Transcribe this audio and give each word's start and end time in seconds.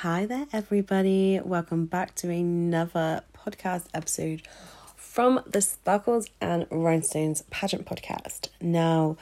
Hi 0.00 0.26
there, 0.26 0.46
everybody. 0.52 1.40
Welcome 1.42 1.86
back 1.86 2.14
to 2.16 2.28
another 2.28 3.22
podcast 3.34 3.86
episode 3.94 4.42
from 4.94 5.40
the 5.46 5.62
Sparkles 5.62 6.28
and 6.38 6.66
Rhinestones 6.70 7.42
pageant 7.48 7.86
podcast. 7.86 8.48
Now, 8.60 9.16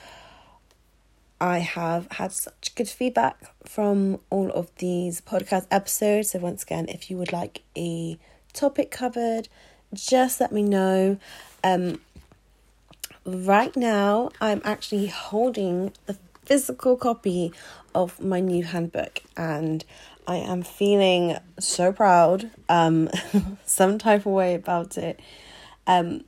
I 1.40 1.60
have 1.60 2.08
had 2.10 2.32
such 2.32 2.74
good 2.74 2.88
feedback 2.88 3.36
from 3.64 4.18
all 4.30 4.50
of 4.50 4.74
these 4.78 5.20
podcast 5.20 5.68
episodes. 5.70 6.30
So, 6.30 6.40
once 6.40 6.64
again, 6.64 6.88
if 6.88 7.08
you 7.08 7.18
would 7.18 7.30
like 7.30 7.62
a 7.76 8.18
topic 8.52 8.90
covered, 8.90 9.48
just 9.92 10.40
let 10.40 10.50
me 10.50 10.64
know. 10.64 11.18
Um, 11.62 12.00
right 13.24 13.76
now, 13.76 14.30
I'm 14.40 14.60
actually 14.64 15.06
holding 15.06 15.92
the 16.06 16.18
physical 16.44 16.96
copy 16.96 17.52
of 17.94 18.20
my 18.20 18.40
new 18.40 18.64
handbook 18.64 19.22
and 19.36 19.84
I 20.26 20.36
am 20.36 20.62
feeling 20.62 21.38
so 21.58 21.92
proud, 21.92 22.50
um, 22.68 23.10
some 23.66 23.98
type 23.98 24.20
of 24.20 24.32
way 24.32 24.54
about 24.54 24.96
it. 24.96 25.20
Um, 25.86 26.24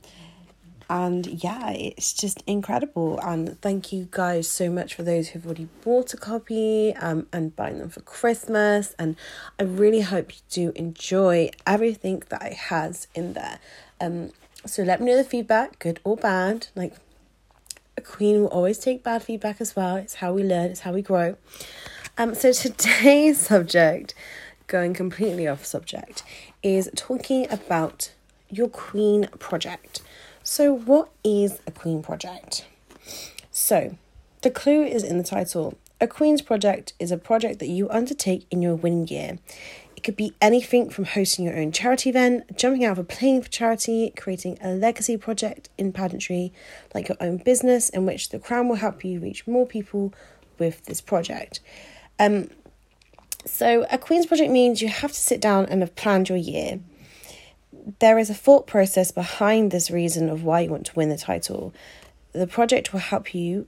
and 0.89 1.43
yeah, 1.43 1.71
it's 1.71 2.13
just 2.13 2.43
incredible. 2.47 3.19
And 3.19 3.59
thank 3.61 3.91
you 3.91 4.07
guys 4.09 4.47
so 4.47 4.69
much 4.69 4.93
for 4.93 5.03
those 5.03 5.29
who've 5.29 5.45
already 5.45 5.67
bought 5.83 6.13
a 6.13 6.17
copy 6.17 6.93
um, 6.95 7.27
and 7.33 7.55
buying 7.55 7.79
them 7.79 7.89
for 7.89 8.01
Christmas. 8.01 8.95
And 8.97 9.15
I 9.59 9.63
really 9.63 10.01
hope 10.01 10.33
you 10.33 10.41
do 10.49 10.71
enjoy 10.75 11.49
everything 11.65 12.23
that 12.29 12.43
it 12.43 12.53
has 12.53 13.07
in 13.15 13.33
there. 13.33 13.59
Um, 13.99 14.31
so 14.65 14.83
let 14.83 15.01
me 15.01 15.07
know 15.07 15.17
the 15.17 15.23
feedback, 15.23 15.79
good 15.79 15.99
or 16.03 16.15
bad. 16.15 16.67
Like 16.75 16.93
a 17.97 18.01
queen 18.01 18.41
will 18.41 18.47
always 18.47 18.77
take 18.77 19.03
bad 19.03 19.23
feedback 19.23 19.59
as 19.59 19.75
well. 19.75 19.97
It's 19.97 20.15
how 20.15 20.33
we 20.33 20.43
learn, 20.43 20.71
it's 20.71 20.81
how 20.81 20.93
we 20.93 21.01
grow. 21.01 21.35
Um, 22.19 22.33
so 22.33 22.51
today's 22.51 23.37
subject, 23.47 24.15
going 24.65 24.95
completely 24.95 25.47
off 25.47 25.63
subject, 25.63 26.23
is 26.63 26.89
talking 26.95 27.45
about 27.51 28.11
your 28.49 28.69
Queen 28.69 29.27
project. 29.37 30.01
So, 30.41 30.73
what 30.73 31.09
is 31.23 31.59
a 31.67 31.71
Queen 31.71 32.01
project? 32.01 32.65
So, 33.51 33.97
the 34.41 34.49
clue 34.49 34.83
is 34.83 35.03
in 35.03 35.19
the 35.19 35.23
title. 35.23 35.77
A 36.01 36.07
Queen's 36.07 36.41
project 36.41 36.93
is 36.97 37.11
a 37.11 37.17
project 37.19 37.59
that 37.59 37.67
you 37.67 37.87
undertake 37.89 38.47
in 38.49 38.63
your 38.63 38.75
winning 38.75 39.07
year. 39.07 39.37
It 39.95 40.01
could 40.01 40.15
be 40.15 40.33
anything 40.41 40.89
from 40.89 41.05
hosting 41.05 41.45
your 41.45 41.57
own 41.57 41.71
charity 41.71 42.09
event, 42.09 42.57
jumping 42.57 42.83
out 42.83 42.93
of 42.93 42.99
a 42.99 43.03
plane 43.03 43.43
for 43.43 43.49
charity, 43.49 44.11
creating 44.17 44.57
a 44.59 44.69
legacy 44.69 45.17
project 45.17 45.69
in 45.77 45.93
pageantry, 45.93 46.51
like 46.95 47.09
your 47.09 47.17
own 47.19 47.37
business, 47.37 47.89
in 47.89 48.07
which 48.07 48.29
the 48.29 48.39
Crown 48.39 48.69
will 48.69 48.77
help 48.77 49.05
you 49.05 49.19
reach 49.19 49.45
more 49.45 49.67
people 49.67 50.13
with 50.57 50.83
this 50.85 51.01
project. 51.01 51.59
Um, 52.19 52.49
so, 53.45 53.85
a 53.89 53.97
Queen's 53.97 54.25
project 54.25 54.51
means 54.51 54.81
you 54.81 54.89
have 54.89 55.11
to 55.11 55.19
sit 55.19 55.39
down 55.39 55.65
and 55.65 55.81
have 55.81 55.95
planned 55.95 56.29
your 56.29 56.37
year. 56.37 56.79
There 57.99 58.17
is 58.17 58.29
a 58.29 58.33
thought 58.33 58.67
process 58.67 59.11
behind 59.11 59.71
this 59.71 59.89
reason 59.89 60.29
of 60.29 60.43
why 60.43 60.61
you 60.61 60.69
want 60.69 60.85
to 60.87 60.95
win 60.95 61.09
the 61.09 61.17
title. 61.17 61.73
The 62.33 62.47
project 62.47 62.91
will 62.91 62.99
help 62.99 63.33
you 63.33 63.67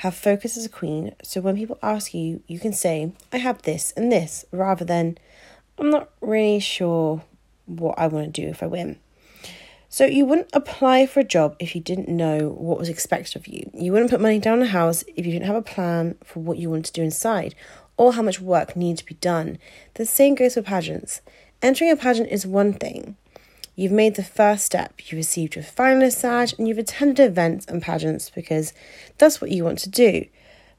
have 0.00 0.14
focus 0.14 0.56
as 0.56 0.66
a 0.66 0.70
queen, 0.70 1.14
so 1.22 1.40
when 1.40 1.56
people 1.56 1.78
ask 1.82 2.14
you, 2.14 2.42
you 2.46 2.60
can 2.60 2.72
say, 2.72 3.12
I 3.32 3.38
have 3.38 3.62
this 3.62 3.92
and 3.96 4.12
this, 4.12 4.44
rather 4.52 4.84
than, 4.84 5.18
I'm 5.78 5.90
not 5.90 6.10
really 6.20 6.60
sure 6.60 7.22
what 7.64 7.98
I 7.98 8.06
want 8.06 8.32
to 8.32 8.42
do 8.42 8.48
if 8.48 8.62
I 8.62 8.66
win. 8.66 8.98
So 9.96 10.04
you 10.04 10.26
wouldn't 10.26 10.50
apply 10.52 11.06
for 11.06 11.20
a 11.20 11.24
job 11.24 11.56
if 11.58 11.74
you 11.74 11.80
didn't 11.80 12.10
know 12.10 12.50
what 12.50 12.78
was 12.78 12.90
expected 12.90 13.34
of 13.34 13.46
you. 13.46 13.70
You 13.72 13.92
wouldn't 13.92 14.10
put 14.10 14.20
money 14.20 14.38
down 14.38 14.60
a 14.60 14.66
house 14.66 15.02
if 15.16 15.24
you 15.24 15.32
didn't 15.32 15.46
have 15.46 15.56
a 15.56 15.62
plan 15.62 16.18
for 16.22 16.40
what 16.40 16.58
you 16.58 16.68
wanted 16.68 16.84
to 16.84 16.92
do 16.92 17.02
inside 17.02 17.54
or 17.96 18.12
how 18.12 18.20
much 18.20 18.38
work 18.38 18.76
needs 18.76 19.00
to 19.00 19.06
be 19.06 19.14
done. 19.14 19.56
The 19.94 20.04
same 20.04 20.34
goes 20.34 20.52
for 20.52 20.60
pageants. 20.60 21.22
Entering 21.62 21.90
a 21.90 21.96
pageant 21.96 22.28
is 22.28 22.46
one 22.46 22.74
thing. 22.74 23.16
You've 23.74 23.90
made 23.90 24.16
the 24.16 24.22
first 24.22 24.66
step, 24.66 24.92
you've 24.98 25.16
received 25.16 25.54
your 25.54 25.64
finalist 25.64 26.20
badge, 26.20 26.52
and 26.58 26.68
you've 26.68 26.76
attended 26.76 27.26
events 27.26 27.64
and 27.64 27.80
pageants 27.80 28.28
because 28.28 28.74
that's 29.16 29.40
what 29.40 29.50
you 29.50 29.64
want 29.64 29.78
to 29.78 29.88
do. 29.88 30.26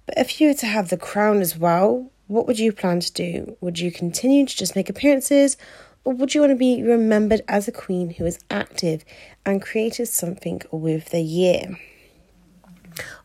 But 0.06 0.20
if 0.20 0.40
you 0.40 0.50
were 0.50 0.54
to 0.54 0.68
have 0.68 0.90
the 0.90 0.96
crown 0.96 1.42
as 1.42 1.58
well, 1.58 2.12
what 2.28 2.46
would 2.46 2.60
you 2.60 2.72
plan 2.72 3.00
to 3.00 3.12
do? 3.12 3.58
Would 3.62 3.80
you 3.80 3.92
continue 3.92 4.46
to 4.46 4.56
just 4.56 4.76
make 4.76 4.92
appearances, 4.92 5.58
or 6.08 6.14
would 6.14 6.34
you 6.34 6.40
want 6.40 6.52
to 6.52 6.56
be 6.56 6.82
remembered 6.82 7.42
as 7.50 7.68
a 7.68 7.72
queen 7.74 8.12
who 8.12 8.26
is 8.26 8.40
active 8.50 9.04
and 9.46 9.62
created 9.62 10.06
something 10.06 10.62
with 10.72 11.10
the 11.10 11.20
year? 11.20 11.78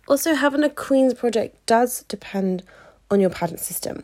Also, 0.09 0.35
having 0.35 0.65
a 0.65 0.69
Queen's 0.69 1.15
project 1.15 1.65
does 1.65 2.03
depend 2.09 2.65
on 3.09 3.21
your 3.21 3.31
pageant 3.31 3.61
system. 3.61 4.03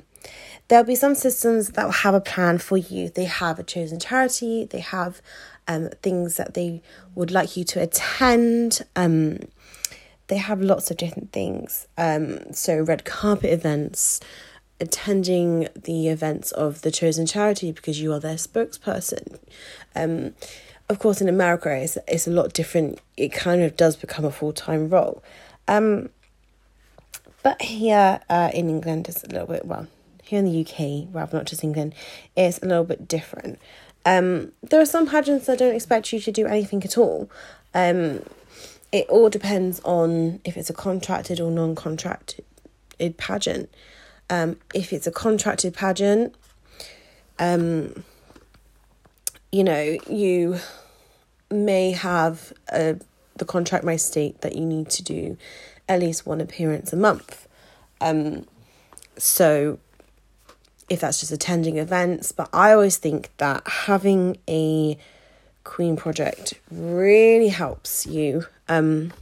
There'll 0.68 0.84
be 0.84 0.94
some 0.94 1.16
systems 1.16 1.70
that 1.70 1.86
will 1.86 1.90
have 1.90 2.14
a 2.14 2.20
plan 2.20 2.58
for 2.58 2.76
you. 2.76 3.08
They 3.08 3.24
have 3.24 3.58
a 3.58 3.64
chosen 3.64 3.98
charity, 3.98 4.64
they 4.66 4.78
have 4.78 5.20
um, 5.66 5.88
things 6.00 6.36
that 6.36 6.54
they 6.54 6.80
would 7.16 7.32
like 7.32 7.56
you 7.56 7.64
to 7.64 7.82
attend. 7.82 8.82
Um, 8.94 9.40
they 10.28 10.36
have 10.36 10.60
lots 10.60 10.92
of 10.92 10.98
different 10.98 11.32
things. 11.32 11.88
Um, 11.96 12.52
so, 12.52 12.78
red 12.80 13.04
carpet 13.04 13.50
events, 13.52 14.20
attending 14.80 15.68
the 15.74 16.08
events 16.08 16.52
of 16.52 16.82
the 16.82 16.90
chosen 16.90 17.26
charity 17.26 17.72
because 17.72 18.00
you 18.00 18.12
are 18.12 18.20
their 18.20 18.36
spokesperson. 18.36 19.38
Um, 19.94 20.34
of 20.88 20.98
course, 20.98 21.20
in 21.20 21.28
America, 21.28 21.70
it's, 21.74 21.98
it's 22.06 22.26
a 22.26 22.30
lot 22.30 22.52
different. 22.52 23.00
It 23.16 23.32
kind 23.32 23.62
of 23.62 23.76
does 23.76 23.96
become 23.96 24.24
a 24.24 24.30
full 24.30 24.52
time 24.52 24.88
role. 24.88 25.22
Um, 25.66 26.10
but 27.42 27.60
here 27.62 28.20
uh, 28.28 28.50
in 28.54 28.68
England, 28.68 29.08
it's 29.08 29.24
a 29.24 29.28
little 29.28 29.46
bit, 29.46 29.64
well, 29.64 29.86
here 30.22 30.38
in 30.38 30.44
the 30.44 30.60
UK, 30.60 31.08
rather 31.14 31.36
not 31.36 31.46
just 31.46 31.62
England, 31.62 31.94
it's 32.36 32.58
a 32.58 32.66
little 32.66 32.84
bit 32.84 33.06
different. 33.06 33.58
Um, 34.04 34.52
there 34.62 34.80
are 34.80 34.86
some 34.86 35.06
pageants 35.06 35.46
that 35.46 35.58
don't 35.58 35.74
expect 35.74 36.12
you 36.12 36.20
to 36.20 36.32
do 36.32 36.46
anything 36.46 36.82
at 36.84 36.96
all. 36.96 37.30
Um, 37.74 38.22
it 38.90 39.06
all 39.08 39.28
depends 39.28 39.80
on 39.80 40.40
if 40.44 40.56
it's 40.56 40.70
a 40.70 40.74
contracted 40.74 41.40
or 41.40 41.50
non 41.50 41.74
contracted 41.74 42.44
pageant. 43.18 43.70
Um, 44.30 44.56
if 44.74 44.92
it's 44.92 45.06
a 45.06 45.10
contracted 45.10 45.74
pageant, 45.74 46.34
um, 47.38 48.04
you 49.50 49.64
know, 49.64 49.96
you 50.08 50.58
may 51.50 51.92
have 51.92 52.52
a, 52.72 52.96
the 53.36 53.44
contract 53.44 53.84
may 53.84 53.96
state 53.96 54.42
that 54.42 54.54
you 54.54 54.66
need 54.66 54.90
to 54.90 55.02
do 55.02 55.38
at 55.88 56.00
least 56.00 56.26
one 56.26 56.40
appearance 56.40 56.92
a 56.92 56.96
month. 56.96 57.48
Um, 58.00 58.46
so 59.16 59.78
if 60.88 61.00
that's 61.00 61.20
just 61.20 61.32
attending 61.32 61.78
events, 61.78 62.32
but 62.32 62.48
I 62.52 62.72
always 62.72 62.96
think 62.96 63.30
that 63.38 63.66
having 63.66 64.36
a 64.48 64.98
Queen 65.64 65.96
project 65.96 66.54
really 66.70 67.48
helps 67.48 68.06
you. 68.06 68.46
Um, 68.68 69.12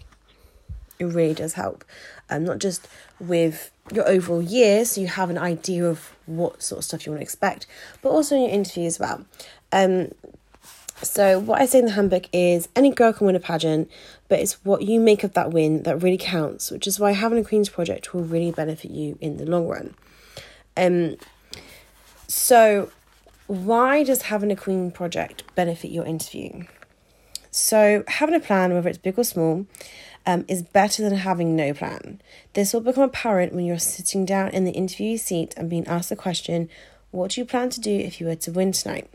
it 0.98 1.06
really 1.06 1.34
does 1.34 1.54
help, 1.54 1.84
um, 2.30 2.44
not 2.44 2.58
just 2.58 2.86
with 3.18 3.70
your 3.92 4.08
overall 4.08 4.42
year, 4.42 4.84
so 4.84 5.00
you 5.00 5.06
have 5.06 5.30
an 5.30 5.38
idea 5.38 5.88
of 5.88 6.14
what 6.26 6.62
sort 6.62 6.78
of 6.78 6.84
stuff 6.84 7.06
you 7.06 7.12
want 7.12 7.20
to 7.20 7.24
expect, 7.24 7.66
but 8.02 8.10
also 8.10 8.36
in 8.36 8.42
your 8.42 8.50
interview 8.50 8.84
as 8.84 8.98
well. 8.98 9.24
Um, 9.72 10.12
so, 11.02 11.38
what 11.38 11.60
I 11.60 11.66
say 11.66 11.80
in 11.80 11.84
the 11.84 11.90
handbook 11.92 12.24
is 12.32 12.68
any 12.74 12.90
girl 12.90 13.12
can 13.12 13.26
win 13.26 13.36
a 13.36 13.40
pageant, 13.40 13.90
but 14.28 14.40
it's 14.40 14.64
what 14.64 14.82
you 14.82 14.98
make 14.98 15.24
of 15.24 15.34
that 15.34 15.52
win 15.52 15.82
that 15.82 16.02
really 16.02 16.16
counts, 16.16 16.70
which 16.70 16.86
is 16.86 16.98
why 16.98 17.12
having 17.12 17.38
a 17.38 17.44
Queen's 17.44 17.68
project 17.68 18.14
will 18.14 18.24
really 18.24 18.50
benefit 18.50 18.90
you 18.90 19.18
in 19.20 19.36
the 19.36 19.44
long 19.44 19.68
run. 19.68 19.94
Um, 20.76 21.16
so, 22.28 22.90
why 23.46 24.04
does 24.04 24.22
having 24.22 24.50
a 24.50 24.56
Queen 24.56 24.90
project 24.90 25.42
benefit 25.54 25.90
your 25.90 26.06
interview? 26.06 26.64
So, 27.56 28.04
having 28.06 28.34
a 28.34 28.40
plan, 28.40 28.74
whether 28.74 28.90
it's 28.90 28.98
big 28.98 29.18
or 29.18 29.24
small, 29.24 29.64
um, 30.26 30.44
is 30.46 30.62
better 30.62 31.02
than 31.02 31.16
having 31.16 31.56
no 31.56 31.72
plan. 31.72 32.20
This 32.52 32.74
will 32.74 32.82
become 32.82 33.04
apparent 33.04 33.54
when 33.54 33.64
you're 33.64 33.78
sitting 33.78 34.26
down 34.26 34.50
in 34.50 34.64
the 34.64 34.72
interview 34.72 35.16
seat 35.16 35.54
and 35.56 35.70
being 35.70 35.86
asked 35.86 36.10
the 36.10 36.16
question, 36.16 36.68
What 37.12 37.30
do 37.30 37.40
you 37.40 37.46
plan 37.46 37.70
to 37.70 37.80
do 37.80 37.90
if 37.90 38.20
you 38.20 38.26
were 38.26 38.34
to 38.34 38.52
win 38.52 38.72
tonight? 38.72 39.08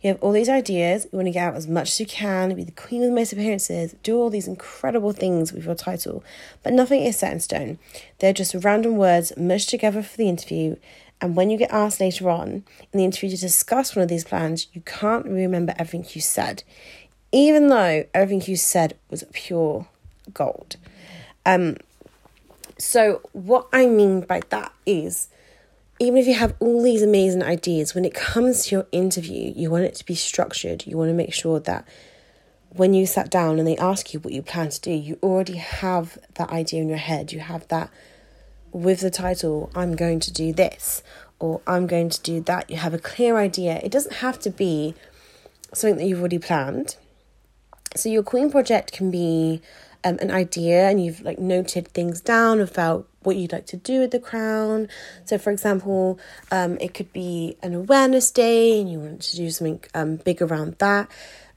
You 0.00 0.12
have 0.12 0.22
all 0.22 0.30
these 0.30 0.48
ideas, 0.48 1.08
you 1.10 1.16
want 1.16 1.26
to 1.26 1.32
get 1.32 1.48
out 1.48 1.56
as 1.56 1.66
much 1.66 1.88
as 1.90 1.98
you 1.98 2.06
can, 2.06 2.54
be 2.54 2.62
the 2.62 2.70
queen 2.70 3.02
of 3.02 3.08
the 3.08 3.14
most 3.14 3.32
appearances, 3.32 3.96
do 4.04 4.16
all 4.16 4.30
these 4.30 4.46
incredible 4.46 5.12
things 5.12 5.52
with 5.52 5.64
your 5.64 5.74
title, 5.74 6.22
but 6.62 6.72
nothing 6.72 7.02
is 7.02 7.18
set 7.18 7.32
in 7.32 7.40
stone. 7.40 7.78
They're 8.20 8.32
just 8.32 8.54
random 8.54 8.98
words 8.98 9.32
mushed 9.36 9.68
together 9.68 10.04
for 10.04 10.16
the 10.16 10.28
interview, 10.28 10.76
and 11.20 11.34
when 11.34 11.50
you 11.50 11.58
get 11.58 11.72
asked 11.72 12.00
later 12.00 12.30
on 12.30 12.48
in 12.92 12.98
the 12.98 13.04
interview 13.04 13.30
to 13.30 13.36
discuss 13.36 13.96
one 13.96 14.04
of 14.04 14.08
these 14.08 14.24
plans, 14.24 14.68
you 14.72 14.80
can't 14.82 15.26
remember 15.26 15.74
everything 15.76 16.06
you 16.14 16.20
said, 16.20 16.62
even 17.32 17.68
though 17.68 18.04
everything 18.14 18.50
you 18.50 18.56
said 18.56 18.96
was 19.10 19.24
pure 19.32 19.86
gold. 20.32 20.76
Um, 21.46 21.76
so, 22.78 23.20
what 23.32 23.68
I 23.72 23.86
mean 23.86 24.22
by 24.22 24.40
that 24.50 24.72
is 24.86 25.28
even 25.98 26.16
if 26.16 26.26
you 26.26 26.34
have 26.34 26.54
all 26.60 26.82
these 26.82 27.02
amazing 27.02 27.42
ideas, 27.42 27.94
when 27.94 28.06
it 28.06 28.14
comes 28.14 28.64
to 28.66 28.76
your 28.76 28.86
interview, 28.90 29.52
you 29.54 29.70
want 29.70 29.84
it 29.84 29.94
to 29.96 30.06
be 30.06 30.14
structured. 30.14 30.86
You 30.86 30.96
want 30.96 31.10
to 31.10 31.14
make 31.14 31.34
sure 31.34 31.60
that 31.60 31.86
when 32.70 32.94
you 32.94 33.04
sat 33.04 33.30
down 33.30 33.58
and 33.58 33.68
they 33.68 33.76
ask 33.76 34.14
you 34.14 34.20
what 34.20 34.32
you 34.32 34.42
plan 34.42 34.70
to 34.70 34.80
do, 34.80 34.92
you 34.92 35.18
already 35.22 35.56
have 35.56 36.16
that 36.34 36.50
idea 36.50 36.80
in 36.80 36.88
your 36.88 36.98
head. 36.98 37.32
You 37.32 37.40
have 37.40 37.68
that 37.68 37.90
with 38.72 39.00
the 39.00 39.10
title, 39.10 39.70
I'm 39.74 39.96
going 39.96 40.20
to 40.20 40.32
do 40.32 40.52
this, 40.52 41.02
or 41.38 41.60
I'm 41.66 41.86
going 41.86 42.08
to 42.10 42.22
do 42.22 42.40
that. 42.42 42.70
You 42.70 42.76
have 42.76 42.94
a 42.94 42.98
clear 42.98 43.36
idea. 43.36 43.80
It 43.82 43.90
doesn't 43.90 44.16
have 44.16 44.38
to 44.40 44.50
be 44.50 44.94
something 45.74 45.98
that 45.98 46.06
you've 46.06 46.20
already 46.20 46.38
planned. 46.38 46.96
So 47.96 48.08
your 48.08 48.22
queen 48.22 48.50
project 48.50 48.92
can 48.92 49.10
be 49.10 49.60
um, 50.04 50.18
an 50.20 50.30
idea 50.30 50.88
and 50.88 51.04
you've 51.04 51.20
like 51.22 51.38
noted 51.38 51.88
things 51.88 52.20
down 52.20 52.60
about 52.60 53.08
what 53.22 53.36
you'd 53.36 53.52
like 53.52 53.66
to 53.66 53.76
do 53.76 54.00
with 54.00 54.12
the 54.12 54.20
crown. 54.20 54.88
So, 55.24 55.38
for 55.38 55.50
example, 55.50 56.18
um, 56.50 56.78
it 56.80 56.94
could 56.94 57.12
be 57.12 57.56
an 57.62 57.74
awareness 57.74 58.30
day 58.30 58.80
and 58.80 58.90
you 58.90 58.98
want 58.98 59.22
to 59.22 59.36
do 59.36 59.50
something 59.50 59.84
um, 59.94 60.16
big 60.16 60.40
around 60.40 60.76
that, 60.78 61.10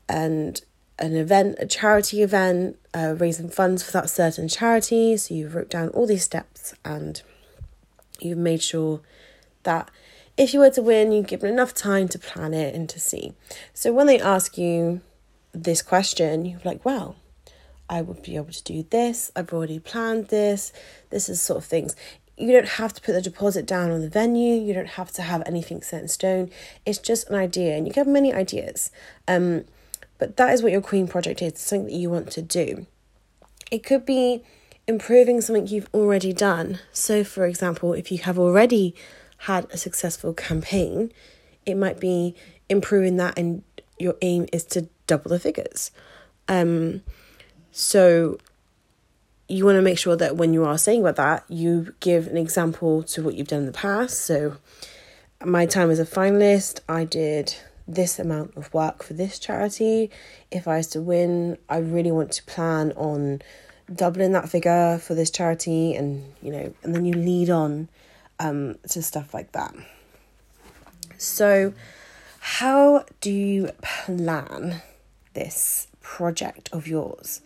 and 0.10 0.62
an 1.00 1.16
event, 1.16 1.56
a 1.60 1.66
charity 1.66 2.22
event, 2.22 2.78
uh, 2.94 3.16
raising 3.18 3.50
funds 3.50 3.84
for 3.84 3.92
that 3.94 4.10
certain 4.10 4.48
charity. 4.48 5.16
So, 5.18 5.34
you 5.34 5.48
wrote 5.48 5.70
down 5.70 5.90
all 5.90 6.06
these 6.06 6.24
steps 6.24 6.74
and 6.84 7.22
you've 8.20 8.38
made 8.38 8.62
sure 8.62 9.02
that 9.64 9.90
if 10.36 10.54
you 10.54 10.60
were 10.60 10.72
to 10.72 10.82
win, 10.82 11.12
you've 11.12 11.28
given 11.28 11.50
enough 11.50 11.74
time 11.74 12.08
to 12.10 12.20
plan 12.20 12.54
it 12.54 12.76
and 12.76 12.90
to 12.90 13.00
see. 13.00 13.34
So, 13.74 13.94
when 13.94 14.08
they 14.08 14.20
ask 14.20 14.58
you 14.58 15.02
this 15.54 15.82
question, 15.82 16.46
you're 16.46 16.60
like, 16.64 16.84
well, 16.84 17.16
I 17.90 18.02
would 18.02 18.24
be 18.24 18.36
able 18.36 18.52
to 18.52 18.64
do 18.64 18.84
this. 18.90 19.32
I've 19.36 19.54
already 19.54 19.80
planned 19.80 20.30
this. 20.30 20.74
This 21.10 21.30
is 21.30 21.42
sort 21.42 21.58
of 21.58 21.66
things. 21.66 21.96
You 22.38 22.52
don't 22.52 22.68
have 22.68 22.94
to 22.94 23.02
put 23.02 23.14
the 23.14 23.22
deposit 23.22 23.66
down 23.66 23.92
on 23.92 24.02
the 24.02 24.10
venue. 24.10 24.56
You 24.56 24.74
don't 24.74 24.90
have 24.90 25.12
to 25.14 25.22
have 25.22 25.44
anything 25.46 25.82
set 25.82 26.02
in 26.02 26.08
stone. 26.08 26.50
It's 26.86 26.98
just 26.98 27.30
an 27.30 27.36
idea, 27.36 27.76
and 27.76 27.86
you 27.86 27.94
can 27.94 28.06
have 28.06 28.12
many 28.12 28.34
ideas. 28.34 28.90
Um, 29.28 29.66
but 30.18 30.38
that 30.38 30.54
is 30.54 30.64
what 30.64 30.72
your 30.72 30.82
queen 30.82 31.08
project 31.08 31.42
is. 31.42 31.60
Something 31.60 31.86
that 31.88 31.94
you 31.94 32.10
want 32.10 32.32
to 32.32 32.42
do. 32.42 32.88
It 33.70 33.84
could 33.84 34.06
be 34.06 34.44
improving 34.88 35.42
something 35.42 35.68
you've 35.68 35.90
already 35.94 36.34
done. 36.34 36.80
So, 36.92 37.24
for 37.24 37.46
example, 37.46 37.94
if 37.94 38.12
you 38.12 38.18
have 38.20 38.40
already 38.40 38.96
had 39.40 39.68
a 39.72 39.78
successful 39.78 40.34
campaign, 40.34 41.12
it 41.66 41.76
might 41.76 42.00
be 42.00 42.36
improving 42.70 43.18
that, 43.18 43.38
and 43.38 43.64
your 44.00 44.16
aim 44.22 44.48
is 44.52 44.64
to 44.66 44.88
double 45.08 45.30
the 45.30 45.40
figures. 45.40 45.92
Um, 46.48 47.02
so 47.72 48.38
you 49.48 49.66
want 49.66 49.76
to 49.76 49.82
make 49.82 49.98
sure 49.98 50.16
that 50.16 50.36
when 50.38 50.54
you 50.54 50.64
are 50.66 50.78
saying 50.78 51.02
about 51.02 51.16
that, 51.18 51.44
you 51.50 51.94
give 52.00 52.28
an 52.28 52.38
example 52.38 53.04
to 53.04 53.22
what 53.22 53.36
you've 53.36 53.48
done 53.48 53.62
in 53.62 53.66
the 53.66 53.72
past. 53.72 54.22
So, 54.22 54.58
my 55.44 55.66
time 55.66 55.92
as 55.92 56.00
a 56.00 56.06
finalist, 56.06 56.80
I 56.88 57.04
did 57.04 57.56
this 57.88 58.18
amount 58.18 58.56
of 58.56 58.74
work 58.74 59.04
for 59.04 59.14
this 59.14 59.40
charity. 59.40 60.10
If 60.52 60.68
I 60.68 60.78
was 60.78 60.88
to 60.88 61.02
win, 61.02 61.58
I 61.68 61.78
really 61.78 62.12
want 62.12 62.32
to 62.34 62.44
plan 62.44 62.94
on 62.94 63.42
doubling 63.94 64.32
that 64.32 64.50
figure 64.50 64.98
for 64.98 65.16
this 65.16 65.30
charity, 65.30 65.96
and 65.96 66.34
you 66.42 66.52
know, 66.52 66.74
and 66.84 66.96
then 66.96 67.06
you 67.06 67.14
lead 67.14 67.50
on 67.50 67.90
um, 68.40 68.78
to 68.90 69.02
stuff 69.02 69.34
like 69.34 69.52
that. 69.52 69.76
So, 71.18 71.74
how 72.46 73.06
do 73.22 73.32
you 73.32 73.70
plan 73.82 74.82
this 75.34 75.88
project 76.02 76.70
of 76.74 76.90
yours? 76.90 77.40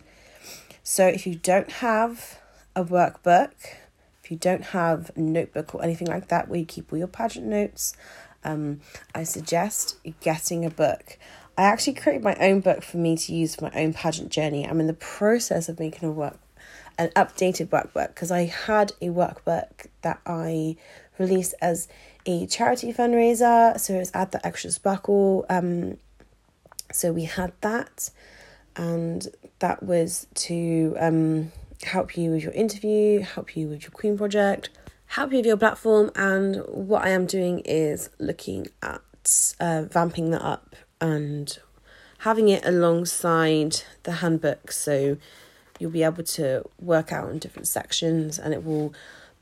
So 0.82 1.06
if 1.06 1.24
you 1.24 1.36
don't 1.36 1.70
have 1.70 2.40
a 2.74 2.84
workbook, 2.84 3.52
if 4.24 4.28
you 4.32 4.36
don't 4.36 4.64
have 4.64 5.12
a 5.14 5.20
notebook 5.20 5.72
or 5.72 5.84
anything 5.84 6.08
like 6.08 6.26
that 6.28 6.48
where 6.48 6.58
you 6.58 6.66
keep 6.66 6.92
all 6.92 6.98
your 6.98 7.06
pageant 7.06 7.46
notes, 7.46 7.94
um, 8.42 8.80
I 9.14 9.22
suggest 9.22 9.98
getting 10.20 10.64
a 10.64 10.70
book. 10.70 11.16
I 11.56 11.62
actually 11.62 11.94
created 11.94 12.24
my 12.24 12.34
own 12.40 12.58
book 12.58 12.82
for 12.82 12.96
me 12.96 13.16
to 13.18 13.32
use 13.32 13.54
for 13.54 13.66
my 13.66 13.80
own 13.80 13.92
pageant 13.92 14.30
journey. 14.30 14.66
I'm 14.66 14.80
in 14.80 14.88
the 14.88 14.94
process 14.94 15.68
of 15.68 15.78
making 15.78 16.08
a 16.08 16.12
work 16.12 16.40
an 16.98 17.10
updated 17.10 17.68
workbook 17.68 18.08
because 18.08 18.32
I 18.32 18.46
had 18.46 18.92
a 19.00 19.06
workbook 19.06 19.86
that 20.02 20.20
I 20.26 20.76
released 21.18 21.54
as 21.62 21.86
a 22.28 22.46
charity 22.46 22.92
fundraiser. 22.92 23.80
So 23.80 23.94
it 23.94 23.98
was 24.00 24.10
at 24.12 24.32
the 24.32 24.46
Extra 24.46 24.70
Sparkle. 24.70 25.46
Um, 25.48 25.96
so 26.92 27.10
we 27.10 27.24
had 27.24 27.52
that 27.62 28.10
and 28.76 29.26
that 29.58 29.82
was 29.82 30.26
to 30.34 30.94
um, 31.00 31.52
help 31.82 32.16
you 32.16 32.30
with 32.30 32.42
your 32.42 32.52
interview, 32.52 33.20
help 33.20 33.56
you 33.56 33.66
with 33.68 33.82
your 33.82 33.90
Queen 33.90 34.16
project, 34.18 34.68
help 35.06 35.32
you 35.32 35.38
with 35.38 35.46
your 35.46 35.56
platform. 35.56 36.10
And 36.14 36.56
what 36.66 37.02
I 37.04 37.08
am 37.10 37.24
doing 37.24 37.60
is 37.60 38.10
looking 38.18 38.68
at 38.82 39.54
uh, 39.58 39.82
vamping 39.90 40.30
that 40.30 40.42
up 40.42 40.76
and 41.00 41.58
having 42.18 42.50
it 42.50 42.64
alongside 42.64 43.82
the 44.02 44.12
handbook. 44.12 44.70
So 44.70 45.16
you'll 45.78 45.90
be 45.90 46.02
able 46.02 46.24
to 46.24 46.62
work 46.78 47.10
out 47.10 47.30
in 47.30 47.38
different 47.38 47.68
sections 47.68 48.38
and 48.38 48.52
it 48.52 48.64
will 48.64 48.92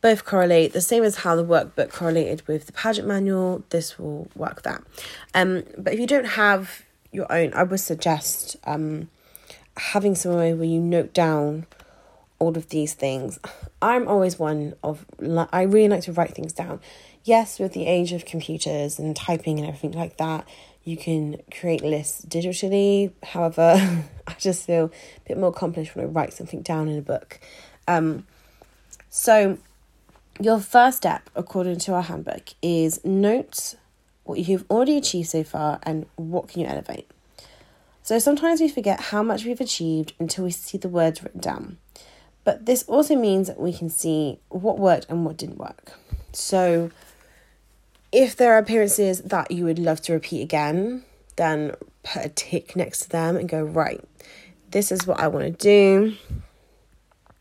both 0.06 0.24
correlate 0.24 0.72
the 0.72 0.80
same 0.80 1.02
as 1.02 1.16
how 1.16 1.34
the 1.34 1.44
workbook 1.44 1.90
correlated 1.90 2.46
with 2.46 2.66
the 2.66 2.72
pageant 2.72 3.08
manual 3.08 3.64
this 3.70 3.98
will 3.98 4.28
work 4.36 4.62
that 4.62 4.80
um 5.34 5.64
but 5.76 5.92
if 5.92 5.98
you 5.98 6.06
don't 6.06 6.26
have 6.44 6.84
your 7.10 7.30
own 7.32 7.52
i 7.54 7.62
would 7.62 7.80
suggest 7.80 8.56
um 8.64 9.08
having 9.76 10.14
somewhere 10.14 10.54
where 10.54 10.64
you 10.64 10.80
note 10.80 11.12
down 11.12 11.66
all 12.38 12.56
of 12.56 12.68
these 12.68 12.94
things. 12.94 13.38
I'm 13.80 14.08
always 14.08 14.38
one 14.38 14.74
of, 14.82 15.04
I 15.52 15.62
really 15.62 15.88
like 15.88 16.02
to 16.02 16.12
write 16.12 16.34
things 16.34 16.52
down. 16.52 16.80
Yes, 17.24 17.58
with 17.58 17.72
the 17.72 17.86
age 17.86 18.12
of 18.12 18.24
computers 18.24 18.98
and 18.98 19.16
typing 19.16 19.58
and 19.58 19.66
everything 19.66 19.92
like 19.92 20.16
that, 20.18 20.46
you 20.84 20.96
can 20.96 21.40
create 21.50 21.82
lists 21.82 22.24
digitally. 22.24 23.12
However, 23.22 24.04
I 24.26 24.34
just 24.38 24.66
feel 24.66 24.86
a 24.86 25.28
bit 25.28 25.38
more 25.38 25.48
accomplished 25.48 25.96
when 25.96 26.04
I 26.04 26.08
write 26.08 26.32
something 26.32 26.62
down 26.62 26.88
in 26.88 26.98
a 26.98 27.02
book. 27.02 27.40
Um, 27.88 28.26
so, 29.10 29.58
your 30.40 30.60
first 30.60 30.98
step, 30.98 31.28
according 31.34 31.78
to 31.80 31.94
our 31.94 32.02
handbook, 32.02 32.50
is 32.62 33.04
note 33.04 33.74
what 34.24 34.38
you've 34.40 34.64
already 34.70 34.96
achieved 34.96 35.28
so 35.28 35.44
far 35.44 35.78
and 35.82 36.06
what 36.16 36.48
can 36.48 36.60
you 36.60 36.66
elevate. 36.66 37.10
So 38.02 38.18
sometimes 38.18 38.60
we 38.60 38.68
forget 38.68 39.00
how 39.00 39.22
much 39.22 39.44
we've 39.44 39.60
achieved 39.60 40.12
until 40.18 40.44
we 40.44 40.50
see 40.50 40.78
the 40.78 40.88
words 40.88 41.22
written 41.22 41.40
down. 41.40 41.78
But 42.44 42.66
this 42.66 42.84
also 42.84 43.16
means 43.16 43.48
that 43.48 43.58
we 43.58 43.72
can 43.72 43.88
see 43.88 44.38
what 44.48 44.78
worked 44.78 45.06
and 45.08 45.24
what 45.24 45.36
didn't 45.36 45.58
work. 45.58 45.92
So 46.32 46.90
if 48.12 48.36
there 48.36 48.54
are 48.54 48.58
appearances 48.58 49.22
that 49.22 49.50
you 49.50 49.64
would 49.64 49.78
love 49.78 50.00
to 50.02 50.12
repeat 50.12 50.42
again, 50.42 51.02
then 51.34 51.74
put 52.04 52.24
a 52.24 52.28
tick 52.28 52.76
next 52.76 53.00
to 53.00 53.08
them 53.08 53.36
and 53.36 53.48
go, 53.48 53.62
right, 53.64 54.00
this 54.70 54.92
is 54.92 55.06
what 55.06 55.18
I 55.18 55.26
want 55.28 55.46
to 55.46 55.50
do. 55.50 56.14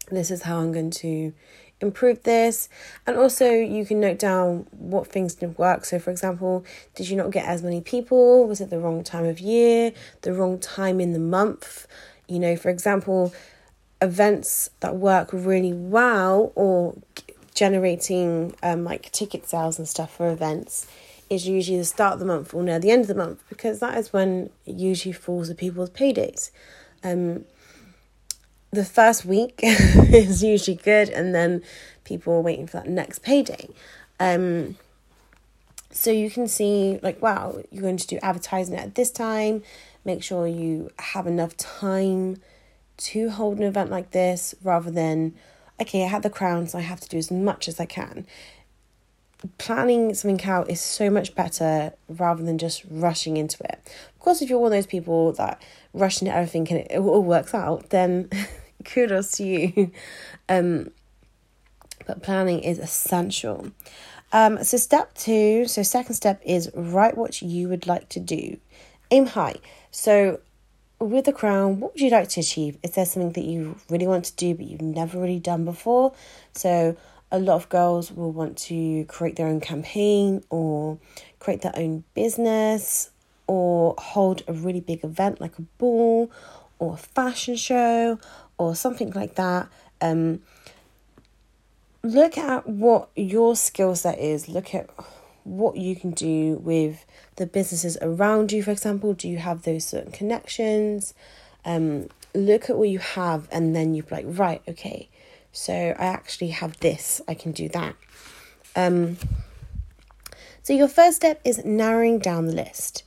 This 0.09 0.31
is 0.31 0.43
how 0.43 0.59
I'm 0.59 0.71
going 0.71 0.91
to 0.91 1.33
improve 1.81 2.23
this. 2.23 2.69
And 3.05 3.17
also, 3.17 3.51
you 3.51 3.85
can 3.85 3.99
note 3.99 4.19
down 4.19 4.67
what 4.71 5.07
things 5.07 5.35
didn't 5.35 5.59
work. 5.59 5.85
So, 5.85 5.99
for 5.99 6.11
example, 6.11 6.65
did 6.95 7.09
you 7.09 7.17
not 7.17 7.31
get 7.31 7.45
as 7.45 7.61
many 7.61 7.81
people? 7.81 8.47
Was 8.47 8.61
it 8.61 8.69
the 8.69 8.79
wrong 8.79 9.03
time 9.03 9.25
of 9.25 9.39
year? 9.39 9.91
The 10.21 10.33
wrong 10.33 10.59
time 10.59 10.99
in 10.99 11.13
the 11.13 11.19
month? 11.19 11.87
You 12.27 12.39
know, 12.39 12.55
for 12.55 12.69
example, 12.69 13.33
events 14.01 14.69
that 14.79 14.95
work 14.95 15.29
really 15.31 15.73
well 15.73 16.51
or 16.55 16.95
generating 17.53 18.53
um, 18.61 18.83
like 18.83 19.11
ticket 19.11 19.47
sales 19.47 19.79
and 19.79 19.87
stuff 19.87 20.15
for 20.15 20.29
events 20.29 20.87
is 21.29 21.47
usually 21.47 21.77
the 21.77 21.85
start 21.85 22.13
of 22.13 22.19
the 22.19 22.25
month 22.25 22.53
or 22.53 22.61
near 22.61 22.79
the 22.79 22.91
end 22.91 23.01
of 23.01 23.07
the 23.07 23.15
month 23.15 23.43
because 23.49 23.79
that 23.79 23.97
is 23.97 24.13
when 24.13 24.49
it 24.65 24.75
usually 24.75 25.13
falls 25.13 25.47
with 25.47 25.57
people's 25.57 25.89
paydays. 25.89 26.51
Um, 27.03 27.45
the 28.75 28.85
first 28.85 29.25
week 29.25 29.59
is 29.63 30.43
usually 30.43 30.77
good, 30.77 31.09
and 31.09 31.33
then 31.33 31.63
people 32.03 32.33
are 32.33 32.41
waiting 32.41 32.67
for 32.67 32.77
that 32.77 32.87
next 32.87 33.19
payday. 33.19 33.69
Um, 34.19 34.77
so 35.91 36.11
you 36.11 36.29
can 36.29 36.47
see, 36.47 36.99
like, 37.01 37.21
wow, 37.21 37.57
you're 37.71 37.81
going 37.81 37.97
to 37.97 38.07
do 38.07 38.19
advertising 38.21 38.75
at 38.75 38.95
this 38.95 39.11
time. 39.11 39.63
Make 40.03 40.21
sure 40.23 40.45
you 40.45 40.91
have 40.99 41.25
enough 41.25 41.55
time 41.57 42.41
to 42.97 43.29
hold 43.29 43.57
an 43.57 43.63
event 43.63 43.89
like 43.89 44.11
this 44.11 44.53
rather 44.61 44.91
than, 44.91 45.33
okay, 45.81 46.03
I 46.03 46.07
had 46.07 46.23
the 46.23 46.29
crown, 46.29 46.67
so 46.67 46.77
I 46.77 46.81
have 46.81 46.99
to 47.01 47.09
do 47.09 47.17
as 47.17 47.31
much 47.31 47.67
as 47.67 47.79
I 47.79 47.85
can. 47.85 48.27
Planning 49.57 50.13
something 50.13 50.45
out 50.49 50.69
is 50.69 50.81
so 50.81 51.09
much 51.09 51.35
better 51.35 51.93
rather 52.09 52.43
than 52.43 52.57
just 52.57 52.83
rushing 52.89 53.37
into 53.37 53.63
it. 53.63 53.79
Of 54.15 54.19
course, 54.19 54.41
if 54.41 54.49
you're 54.49 54.59
one 54.59 54.71
of 54.71 54.77
those 54.77 54.87
people 54.87 55.33
that 55.33 55.61
rush 55.93 56.21
into 56.21 56.33
everything 56.33 56.67
and 56.69 56.79
it, 56.79 56.97
all 56.97 57.23
works 57.23 57.53
out, 57.53 57.89
then 57.89 58.29
kudos 58.85 59.31
to 59.33 59.43
you. 59.43 59.91
Um, 60.47 60.91
but 62.05 62.21
planning 62.21 62.59
is 62.59 62.77
essential. 62.77 63.71
Um, 64.31 64.63
so 64.63 64.77
step 64.77 65.15
two, 65.15 65.65
so 65.65 65.81
second 65.81 66.15
step 66.15 66.41
is 66.45 66.69
write 66.75 67.17
what 67.17 67.41
you 67.41 67.69
would 67.69 67.87
like 67.87 68.09
to 68.09 68.19
do. 68.19 68.57
Aim 69.09 69.27
high. 69.27 69.55
So 69.89 70.39
with 70.99 71.25
the 71.25 71.33
crown, 71.33 71.79
what 71.79 71.93
would 71.93 72.01
you 72.01 72.09
like 72.09 72.29
to 72.29 72.41
achieve? 72.41 72.77
Is 72.83 72.91
there 72.91 73.05
something 73.05 73.31
that 73.33 73.43
you 73.43 73.77
really 73.89 74.07
want 74.07 74.25
to 74.25 74.35
do 74.35 74.53
but 74.55 74.65
you've 74.65 74.81
never 74.81 75.19
really 75.19 75.39
done 75.39 75.65
before? 75.65 76.13
So 76.53 76.95
a 77.31 77.39
lot 77.39 77.55
of 77.55 77.69
girls 77.69 78.11
will 78.11 78.31
want 78.31 78.57
to 78.57 79.05
create 79.05 79.35
their 79.35 79.47
own 79.47 79.59
campaign 79.59 80.43
or 80.49 80.97
create 81.39 81.61
their 81.61 81.73
own 81.75 82.03
business 82.13 83.11
or 83.47 83.95
hold 83.97 84.43
a 84.47 84.53
really 84.53 84.79
big 84.79 85.03
event 85.03 85.39
like 85.39 85.57
a 85.59 85.61
ball 85.77 86.31
or 86.79 86.97
fashion 86.97 87.55
show 87.55 88.19
or 88.57 88.75
something 88.75 89.11
like 89.11 89.35
that. 89.35 89.67
Um, 90.01 90.41
look 92.03 92.37
at 92.37 92.67
what 92.67 93.09
your 93.15 93.55
skill 93.55 93.95
set 93.95 94.19
is. 94.19 94.47
Look 94.47 94.73
at 94.75 94.89
what 95.43 95.77
you 95.77 95.95
can 95.95 96.11
do 96.11 96.55
with 96.55 97.05
the 97.37 97.45
businesses 97.45 97.97
around 98.01 98.51
you, 98.51 98.63
for 98.63 98.71
example. 98.71 99.13
Do 99.13 99.29
you 99.29 99.37
have 99.37 99.63
those 99.63 99.85
certain 99.85 100.11
connections? 100.11 101.13
Um, 101.63 102.09
look 102.33 102.69
at 102.69 102.77
what 102.77 102.89
you 102.89 102.99
have, 102.99 103.47
and 103.51 103.75
then 103.75 103.95
you're 103.95 104.05
like, 104.11 104.25
right, 104.27 104.61
okay, 104.67 105.09
so 105.51 105.73
I 105.73 106.05
actually 106.05 106.49
have 106.49 106.79
this, 106.79 107.21
I 107.27 107.33
can 107.33 107.53
do 107.53 107.69
that. 107.69 107.95
Um, 108.75 109.17
so, 110.61 110.73
your 110.73 110.87
first 110.87 111.17
step 111.17 111.39
is 111.43 111.63
narrowing 111.63 112.19
down 112.19 112.47
the 112.47 112.53
list. 112.53 113.03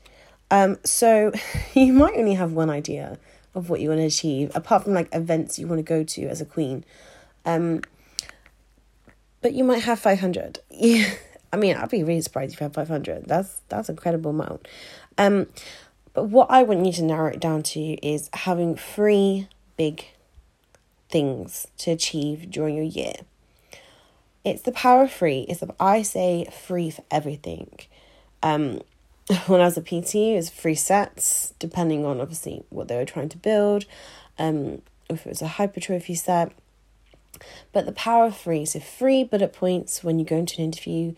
Um, 0.51 0.79
so, 0.85 1.33
you 1.75 1.93
might 1.93 2.17
only 2.17 2.35
have 2.35 2.53
one 2.53 2.71
idea 2.71 3.19
of 3.55 3.71
what 3.71 3.81
you 3.81 3.89
want 3.89 4.01
to 4.01 4.07
achieve, 4.07 4.51
apart 4.55 4.85
from 4.85 4.95
like 4.95 5.15
events 5.15 5.59
you 5.59 5.67
want 5.67 5.79
to 5.79 5.83
go 5.83 6.05
to 6.05 6.27
as 6.27 6.41
a 6.41 6.45
queen. 6.45 6.85
Um, 7.45 7.83
but 9.41 9.53
you 9.53 9.65
might 9.65 9.83
have 9.83 9.99
500. 9.99 10.61
Yeah. 10.71 11.11
I 11.53 11.57
mean, 11.57 11.77
I'd 11.77 11.89
be 11.89 12.03
really 12.03 12.21
surprised 12.21 12.53
if 12.53 12.61
you 12.61 12.65
had 12.65 12.75
500. 12.75 13.25
That's 13.27 13.63
that's 13.69 13.89
a 13.89 13.95
credible 13.95 14.33
amount. 14.33 14.69
Um, 15.17 15.47
but 16.13 16.25
what 16.25 16.51
I 16.51 16.63
want 16.63 16.85
you 16.85 16.93
to 16.93 17.05
narrow 17.05 17.31
it 17.31 17.41
down 17.41 17.63
to 17.65 17.81
is 17.81 18.29
having 18.33 18.77
three 18.77 19.49
big 19.77 20.05
things 21.09 21.67
to 21.79 21.93
achieve 21.93 22.51
during 22.51 22.75
your 22.75 22.85
year. 22.85 23.15
It's 24.45 24.63
the 24.63 24.73
power 24.73 25.05
of 25.05 25.13
free. 25.13 25.47
It's 25.49 25.61
the, 25.61 25.75
I 25.81 26.03
say 26.03 26.47
free 26.67 26.91
for 26.91 27.05
everything. 27.11 27.79
Um, 28.43 28.81
when 29.47 29.61
I 29.61 29.65
was 29.65 29.77
a 29.77 29.83
PT, 29.83 30.15
it 30.15 30.37
was 30.37 30.51
free 30.51 30.75
sets, 30.75 31.53
depending 31.59 32.05
on 32.05 32.21
obviously 32.21 32.65
what 32.71 32.89
they 32.89 32.97
were 32.97 33.05
trying 33.05 33.29
to 33.31 33.39
build. 33.39 33.85
Um, 34.39 34.83
if 35.11 35.27
it 35.27 35.29
was 35.29 35.43
a 35.43 35.49
hypertrophy 35.49 36.15
set, 36.15 36.53
but 37.73 37.87
the 37.87 37.93
power 37.93 38.27
of 38.27 38.37
free, 38.37 38.65
so 38.65 38.81
free 38.81 39.25
bullet 39.25 39.53
points 39.53 40.03
when 40.03 40.19
you 40.19 40.25
go 40.25 40.37
into 40.37 40.59
an 40.59 40.65
interview, 40.65 41.15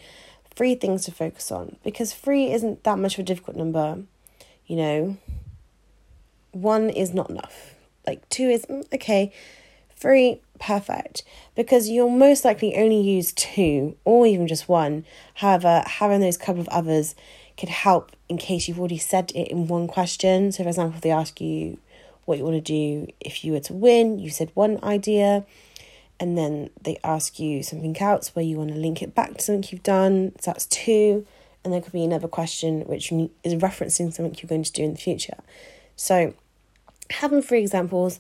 free 0.54 0.74
things 0.74 1.04
to 1.04 1.12
focus 1.12 1.50
on, 1.50 1.76
because 1.84 2.12
free 2.12 2.52
isn't 2.52 2.84
that 2.84 2.98
much 2.98 3.14
of 3.14 3.20
a 3.20 3.24
difficult 3.24 3.56
number, 3.56 4.02
you 4.66 4.76
know. 4.76 5.16
One 6.52 6.90
is 6.90 7.14
not 7.14 7.30
enough. 7.30 7.74
Like 8.06 8.28
two 8.28 8.48
is 8.48 8.66
mm, 8.66 8.92
okay, 8.92 9.32
three, 9.96 10.40
perfect. 10.58 11.22
Because 11.54 11.88
you'll 11.88 12.10
most 12.10 12.44
likely 12.44 12.76
only 12.76 13.00
use 13.00 13.32
two 13.32 13.96
or 14.04 14.26
even 14.26 14.48
just 14.48 14.68
one. 14.68 15.04
However, 15.34 15.84
having 15.86 16.20
those 16.20 16.36
couple 16.36 16.60
of 16.60 16.68
others 16.68 17.14
could 17.60 17.68
help 17.68 18.12
in 18.28 18.38
case 18.38 18.66
you've 18.66 18.78
already 18.78 18.98
said 18.98 19.30
it 19.34 19.48
in 19.48 19.68
one 19.68 19.86
question. 19.86 20.50
So, 20.50 20.62
for 20.62 20.70
example, 20.70 20.96
if 20.96 21.02
they 21.02 21.10
ask 21.10 21.40
you 21.40 21.78
what 22.24 22.38
you 22.38 22.44
want 22.44 22.56
to 22.56 22.60
do 22.60 23.06
if 23.20 23.44
you 23.44 23.52
were 23.52 23.60
to 23.60 23.74
win, 23.74 24.18
you 24.18 24.30
said 24.30 24.50
one 24.54 24.82
idea 24.82 25.44
and 26.18 26.36
then 26.36 26.70
they 26.82 26.98
ask 27.04 27.38
you 27.38 27.62
something 27.62 27.96
else 28.00 28.34
where 28.34 28.44
you 28.44 28.56
want 28.56 28.70
to 28.70 28.76
link 28.76 29.02
it 29.02 29.14
back 29.14 29.36
to 29.36 29.42
something 29.42 29.68
you've 29.70 29.82
done. 29.82 30.32
So 30.40 30.50
that's 30.50 30.66
two. 30.66 31.26
And 31.62 31.72
there 31.72 31.80
could 31.80 31.92
be 31.92 32.04
another 32.04 32.28
question 32.28 32.82
which 32.82 33.12
is 33.12 33.54
referencing 33.54 34.12
something 34.12 34.34
you're 34.38 34.48
going 34.48 34.62
to 34.62 34.72
do 34.72 34.82
in 34.82 34.94
the 34.94 35.00
future. 35.00 35.38
So, 35.96 36.34
having 37.10 37.42
three 37.42 37.60
examples, 37.60 38.18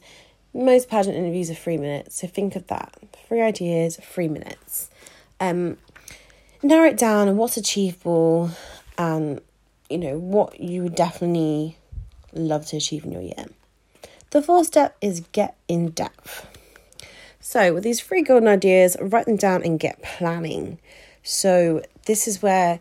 most 0.52 0.90
pageant 0.90 1.16
interviews 1.16 1.50
are 1.50 1.54
three 1.54 1.78
minutes. 1.78 2.20
So, 2.20 2.26
think 2.26 2.54
of 2.54 2.66
that 2.66 2.94
three 3.26 3.40
ideas, 3.40 3.96
three 3.96 4.28
minutes. 4.28 4.90
Um, 5.38 5.78
narrow 6.62 6.88
it 6.88 6.98
down 6.98 7.28
and 7.28 7.38
what's 7.38 7.56
achievable 7.56 8.50
and, 9.00 9.40
you 9.88 9.96
know, 9.96 10.18
what 10.18 10.60
you 10.60 10.82
would 10.82 10.94
definitely 10.94 11.78
love 12.34 12.66
to 12.66 12.76
achieve 12.76 13.02
in 13.02 13.12
your 13.12 13.22
year. 13.22 13.46
The 14.28 14.42
fourth 14.42 14.66
step 14.66 14.94
is 15.00 15.20
get 15.32 15.56
in 15.68 15.88
depth. 15.88 16.46
So, 17.40 17.72
with 17.72 17.82
these 17.82 18.02
three 18.02 18.20
golden 18.20 18.46
ideas, 18.46 18.98
write 19.00 19.24
them 19.24 19.36
down 19.36 19.62
and 19.64 19.80
get 19.80 20.02
planning. 20.02 20.78
So, 21.22 21.82
this 22.04 22.28
is 22.28 22.42
where 22.42 22.80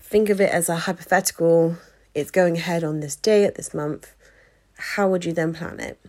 think 0.00 0.28
of 0.28 0.40
it 0.40 0.50
as 0.52 0.68
a 0.68 0.74
hypothetical. 0.74 1.76
It's 2.12 2.32
going 2.32 2.56
ahead 2.56 2.82
on 2.82 2.98
this 2.98 3.14
day 3.14 3.44
at 3.44 3.54
this 3.54 3.72
month. 3.72 4.12
How 4.76 5.08
would 5.08 5.24
you 5.24 5.32
then 5.32 5.54
plan 5.54 5.78
it? 5.78 6.00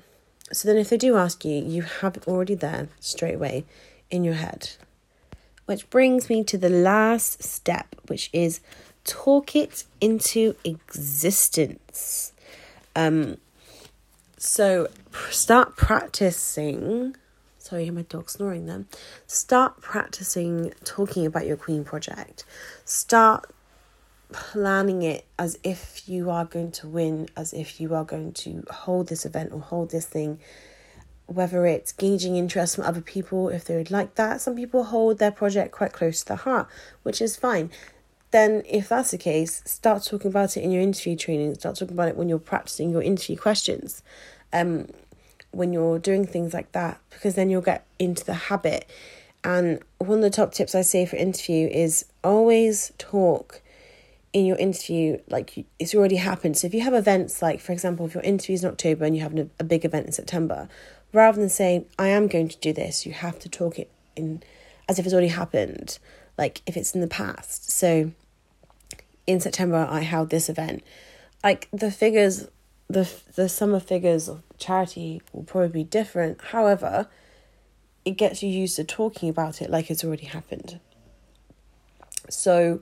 So, 0.52 0.68
then 0.68 0.78
if 0.78 0.90
they 0.90 0.98
do 0.98 1.18
ask 1.18 1.46
you, 1.46 1.62
you 1.62 1.84
have 1.84 2.18
it 2.18 2.28
already 2.28 2.56
there 2.56 2.90
straight 3.00 3.36
away 3.36 3.66
in 4.10 4.24
your 4.24 4.34
head. 4.34 4.72
Which 5.66 5.90
brings 5.90 6.30
me 6.30 6.44
to 6.46 6.58
the 6.58 6.70
last 6.70 7.44
step, 7.44 7.96
which 8.08 8.30
is 8.34 8.60
talk 9.04 9.56
it 9.56 9.86
into 10.00 10.56
existence. 10.64 12.34
Um, 12.96 13.38
so 14.38 14.88
start 15.30 15.78
practicing. 15.78 17.16
Sorry, 17.58 17.90
my 17.92 18.02
dog 18.02 18.30
snoring 18.30 18.66
then. 18.66 18.88
Start 19.28 19.82
practicing 19.82 20.74
talking 20.84 21.26
about 21.26 21.46
your 21.46 21.58
Queen 21.58 21.84
project. 21.84 22.44
Start 22.84 23.52
planning 24.32 25.02
it 25.04 25.26
as 25.38 25.60
if 25.64 26.08
you 26.08 26.30
are 26.30 26.46
going 26.46 26.72
to 26.72 26.88
win, 26.88 27.28
as 27.36 27.54
if 27.54 27.80
you 27.80 27.94
are 27.94 28.04
going 28.04 28.32
to 28.34 28.64
hold 28.72 29.08
this 29.08 29.26
event 29.26 29.52
or 29.52 29.60
hold 29.60 29.92
this 29.92 30.06
thing. 30.06 30.40
Whether 31.28 31.66
it's 31.66 31.92
gauging 31.92 32.36
interest 32.36 32.76
from 32.76 32.86
other 32.86 33.02
people, 33.02 33.50
if 33.50 33.66
they 33.66 33.78
would 33.78 33.92
like 33.92 34.16
that. 34.16 34.42
Some 34.42 34.56
people 34.56 34.86
hold 34.86 35.18
their 35.18 35.32
project 35.32 35.72
quite 35.72 35.94
close 35.94 36.20
to 36.22 36.28
the 36.28 36.36
heart, 36.38 36.68
which 37.04 37.22
is 37.22 37.36
fine 37.36 37.70
then 38.32 38.64
if 38.68 38.90
that's 38.90 39.12
the 39.12 39.18
case, 39.18 39.62
start 39.66 40.04
talking 40.04 40.30
about 40.30 40.58
it 40.58 40.62
in 40.62 40.72
your 40.72 40.82
interview 40.82 41.16
training. 41.16 41.54
Start 41.56 41.76
talking 41.76 41.94
about 41.94 42.08
it 42.08 42.18
when 42.18 42.30
you're 42.30 42.40
practicing 42.40 42.90
your 42.90 43.04
interview 43.04 43.36
questions. 43.36 44.02
Um, 44.54 44.88
when 45.52 45.74
you're 45.74 46.00
doing 46.00 46.26
things 46.26 46.54
like 46.54 46.72
that, 46.72 47.00
because 47.10 47.36
then 47.36 47.50
you'll 47.50 47.62
get 47.62 47.86
into 48.00 48.26
the 48.26 48.34
habit. 48.34 48.90
And 49.44 49.82
one 49.98 50.20
of 50.20 50.22
the 50.24 50.30
top 50.30 50.54
tips 50.54 50.76
I 50.76 50.82
say 50.82 51.06
for 51.06 51.18
interview 51.18 51.68
is 51.68 52.06
always 52.24 52.94
talk 52.98 53.62
in 54.32 54.46
your 54.46 54.58
interview 54.58 55.20
like 55.30 55.66
it's 55.78 55.94
already 55.94 56.16
happened. 56.16 56.56
So 56.56 56.68
if 56.68 56.74
you 56.74 56.82
have 56.82 56.94
events 56.94 57.42
like, 57.42 57.60
for 57.60 57.74
example, 57.74 58.06
if 58.06 58.14
your 58.14 58.24
interview 58.24 58.54
is 58.54 58.64
in 58.64 58.70
October 58.70 59.04
and 59.04 59.14
you 59.14 59.24
have 59.24 59.38
a 59.60 59.64
big 59.66 59.84
event 59.84 60.06
in 60.06 60.14
September, 60.14 60.70
rather 61.14 61.40
than 61.40 61.50
saying 61.50 61.86
I 61.98 62.08
am 62.08 62.28
going 62.28 62.48
to 62.50 62.58
do 62.58 62.74
this, 62.74 63.06
you 63.06 63.14
have 63.14 63.40
to 63.40 63.50
talk 63.50 63.80
it 63.80 63.90
in 64.16 64.44
as 64.88 65.00
if 65.00 65.06
it's 65.06 65.14
already 65.14 65.30
happened, 65.30 66.00
like 66.38 66.62
if 66.66 66.76
it's 66.76 66.94
in 66.94 67.02
the 67.02 67.08
past. 67.08 67.72
So 67.72 68.12
in 69.28 69.40
September 69.40 69.88
I 69.90 70.02
held 70.02 70.30
this 70.30 70.50
event. 70.50 70.84
Like 71.44 71.68
the 71.72 71.92
figures, 71.92 72.48
the 72.90 73.10
the 73.36 73.50
summer 73.50 73.80
figures 73.80 74.30
of 74.30 74.44
charity 74.58 75.22
will 75.32 75.44
probably 75.44 75.70
be 75.70 75.84
different. 75.84 76.40
However, 76.42 77.08
it 78.06 78.12
gets 78.12 78.44
you 78.44 78.50
used 78.50 78.76
to 78.78 78.84
talking 78.84 79.30
about 79.30 79.62
it 79.62 79.70
like 79.70 79.90
it's 79.90 80.04
already 80.04 80.26
happened. 80.26 80.80
So 82.30 82.82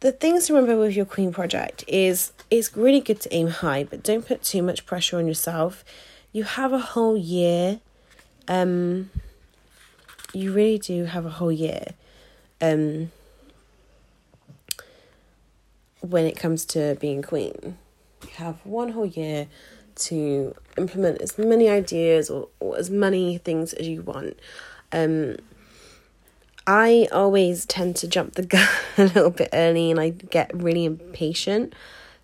the 0.00 0.12
things 0.12 0.46
to 0.46 0.54
remember 0.54 0.78
with 0.80 0.96
your 0.96 1.04
Queen 1.06 1.32
project 1.32 1.84
is 1.86 2.32
it's 2.50 2.76
really 2.76 3.00
good 3.00 3.20
to 3.20 3.34
aim 3.34 3.48
high, 3.48 3.84
but 3.84 4.02
don't 4.02 4.26
put 4.26 4.42
too 4.42 4.62
much 4.62 4.86
pressure 4.86 5.18
on 5.18 5.26
yourself. 5.26 5.84
You 6.32 6.44
have 6.44 6.72
a 6.72 6.78
whole 6.78 7.16
year. 7.16 7.80
Um 8.48 9.10
you 10.32 10.52
really 10.52 10.78
do 10.78 11.04
have 11.04 11.26
a 11.26 11.30
whole 11.30 11.52
year. 11.52 11.94
Um 12.60 13.10
when 16.00 16.24
it 16.24 16.36
comes 16.36 16.64
to 16.66 16.96
being 17.00 17.22
queen. 17.22 17.78
You 18.22 18.30
have 18.36 18.64
one 18.64 18.90
whole 18.90 19.06
year 19.06 19.48
to 19.96 20.54
implement 20.78 21.20
as 21.20 21.38
many 21.38 21.68
ideas 21.68 22.30
or, 22.30 22.48
or 22.58 22.76
as 22.78 22.90
many 22.90 23.38
things 23.38 23.72
as 23.74 23.86
you 23.86 24.02
want. 24.02 24.38
Um, 24.92 25.36
I 26.66 27.08
always 27.12 27.66
tend 27.66 27.96
to 27.96 28.08
jump 28.08 28.34
the 28.34 28.42
gun 28.46 28.68
a 28.98 29.04
little 29.04 29.30
bit 29.30 29.50
early 29.52 29.90
and 29.90 30.00
I 30.00 30.10
get 30.10 30.50
really 30.54 30.84
impatient. 30.84 31.74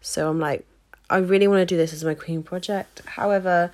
So 0.00 0.28
I'm 0.28 0.38
like, 0.38 0.66
I 1.08 1.18
really 1.18 1.46
want 1.46 1.60
to 1.60 1.66
do 1.66 1.76
this 1.76 1.92
as 1.92 2.04
my 2.04 2.14
queen 2.14 2.42
project. 2.42 3.02
However, 3.06 3.72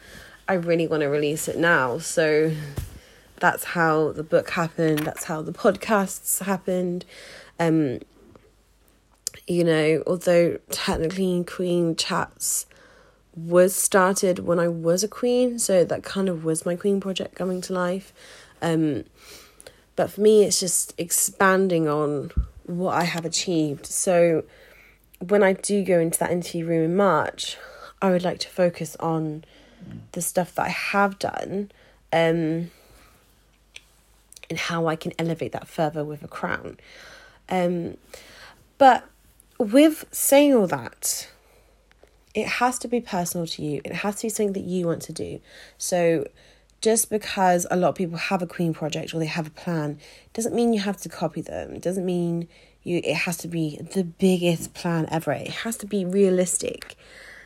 I 0.49 0.55
really 0.55 0.87
want 0.87 1.01
to 1.03 1.07
release 1.07 1.49
it 1.49 1.57
now. 1.57 1.99
So 1.99 2.53
that's 3.37 3.65
how 3.65 4.13
the 4.13 4.23
book 4.23 4.51
happened. 4.51 5.01
That's 5.01 5.25
how 5.25 5.43
the 5.43 5.53
podcasts 5.53 6.45
happened. 6.45 7.05
Um, 7.59 8.01
you 9.47 9.65
know, 9.65 10.03
although 10.07 10.59
technically 10.71 11.45
Queen 11.45 11.97
Chats 11.97 12.67
was 13.35 13.75
started 13.75 14.41
when 14.41 14.59
I 14.59 14.69
was 14.69 15.03
a 15.03 15.09
queen, 15.09 15.59
so 15.59 15.85
that 15.85 16.03
kind 16.03 16.29
of 16.29 16.45
was 16.45 16.67
my 16.67 16.77
queen 16.77 17.01
project 17.01 17.35
coming 17.35 17.61
to 17.63 17.73
life. 17.73 18.13
Um, 18.61 19.05
but 19.97 20.11
for 20.11 20.21
me, 20.21 20.45
it's 20.45 20.61
just 20.61 20.95
expanding 20.99 21.89
on 21.89 22.31
what 22.65 22.95
I 22.95 23.05
have 23.05 23.25
achieved. 23.25 23.87
So 23.87 24.45
when 25.29 25.43
I 25.43 25.53
do 25.53 25.85
go 25.85 26.01
into 26.01 26.19
that 26.19 26.31
interview 26.31 26.67
room 26.67 26.85
in 26.85 26.97
March, 26.97 27.57
I 28.01 28.11
would 28.11 28.25
like 28.25 28.41
to 28.41 28.49
focus 28.49 28.97
on 28.99 29.45
the 30.13 30.23
stuff 30.23 30.55
that 30.57 30.67
I 30.67 30.71
have 30.71 31.19
done 31.19 31.71
um, 32.13 32.71
and 34.51 34.59
how 34.59 34.87
I 34.87 34.97
can 34.97 35.13
elevate 35.19 35.53
that 35.53 35.69
further 35.69 36.05
with 36.05 36.23
a 36.23 36.29
crown. 36.29 36.79
Um, 37.49 37.97
but 38.79 39.05
with 39.59 40.05
saying 40.11 40.55
all 40.55 40.67
that, 40.67 41.31
it 42.35 42.47
has 42.47 42.79
to 42.81 42.89
be 42.89 43.01
personal 43.01 43.47
to 43.47 43.63
you. 43.63 43.81
It 43.85 43.93
has 43.93 44.17
to 44.17 44.23
be 44.23 44.29
something 44.29 44.55
that 44.55 44.65
you 44.65 44.87
want 44.87 45.03
to 45.03 45.13
do. 45.13 45.41
So 45.79 46.27
just 46.81 47.11
because 47.11 47.67
a 47.71 47.77
lot 47.77 47.91
of 47.91 47.95
people 47.95 48.19
have 48.19 48.43
a 48.43 48.47
queen 48.47 48.75
project 48.75 49.15
or 49.15 49.21
they 49.21 49.27
have 49.27 49.47
a 49.47 49.51
plan 49.51 50.01
doesn't 50.33 50.55
mean 50.55 50.73
you 50.73 50.81
have 50.81 50.97
to 51.03 51.09
copy 51.09 51.41
them. 51.41 51.75
It 51.75 51.83
doesn't 51.83 52.05
mean 52.05 52.49
you 52.85 53.01
it 53.05 53.15
has 53.15 53.37
to 53.39 53.49
be 53.49 53.79
the 53.95 54.05
biggest 54.05 54.75
plan 54.75 55.07
ever. 55.11 55.33
It 55.33 55.51
has 55.51 55.77
to 55.79 55.87
be 55.87 56.05
realistic. 56.05 56.97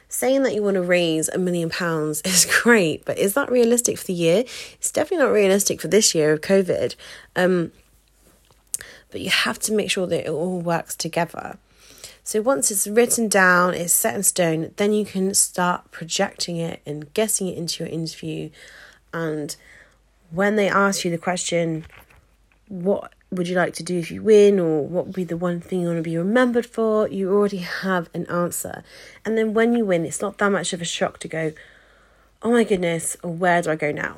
Saying 0.09 0.45
that 0.45 0.55
you 0.55 0.63
want 0.63 0.77
to 0.77 0.83
raise 0.83 1.29
a 1.29 1.39
million 1.39 1.69
pounds 1.69 2.21
is 2.25 2.47
great, 2.63 3.05
but 3.05 3.19
is 3.19 3.35
that 3.35 3.51
realistic 3.51 3.99
for 3.99 4.07
the 4.07 4.13
year? 4.13 4.45
It's 4.75 4.91
definitely 4.91 5.27
not 5.27 5.33
realistic 5.33 5.81
for 5.81 5.89
this 5.89 6.15
year 6.15 6.33
of 6.33 6.41
COVID. 6.41 6.95
Um, 7.35 7.73
but 9.11 9.21
you 9.21 9.31
have 9.31 9.59
to 9.61 9.73
make 9.73 9.91
sure 9.91 10.07
that 10.07 10.27
it 10.27 10.31
all 10.31 10.61
works 10.61 10.95
together. 10.95 11.59
So 12.23 12.43
once 12.43 12.73
it's 12.73 12.89
written 12.89 13.29
down, 13.29 13.75
it's 13.75 13.93
set 13.93 14.17
in 14.17 14.25
stone, 14.25 14.73
then 14.77 14.93
you 14.93 15.05
can 15.05 15.33
start 15.33 15.93
projecting 15.93 16.57
it 16.57 16.83
and 16.85 17.13
getting 17.15 17.47
it 17.47 17.57
into 17.57 17.85
your 17.85 17.93
interview. 17.93 18.51
And 19.15 19.55
when 20.31 20.57
they 20.57 20.69
ask 20.69 21.05
you 21.05 21.11
the 21.13 21.19
question, 21.19 21.87
what 22.69 23.13
would 23.37 23.49
you 23.49 23.55
like 23.57 23.75
to 23.75 23.83
do 23.83 23.99
if 23.99 24.11
you 24.11 24.23
win, 24.23 24.59
or 24.59 24.87
what 24.87 25.07
would 25.07 25.15
be 25.15 25.25
the 25.25 25.37
one 25.37 25.61
thing 25.61 25.81
you 25.81 25.87
want 25.87 25.99
to 25.99 26.03
be 26.03 26.17
remembered 26.17 26.67
for, 26.67 27.09
you 27.09 27.33
already 27.33 27.59
have 27.59 28.11
an 28.13 28.27
answer. 28.27 28.83
And 29.25 29.39
then 29.39 29.55
when 29.55 29.75
you 29.75 29.85
win, 29.85 30.05
it's 30.05 30.21
not 30.21 30.39
that 30.39 30.51
much 30.51 30.73
of 30.73 30.83
a 30.83 30.85
shock 30.85 31.19
to 31.21 31.29
go, 31.29 31.53
oh 32.43 32.53
my 32.53 32.65
goodness, 32.65 33.17
where 33.23 33.63
do 33.63 33.71
I 33.71 33.77
go 33.77 33.93
now? 33.93 34.17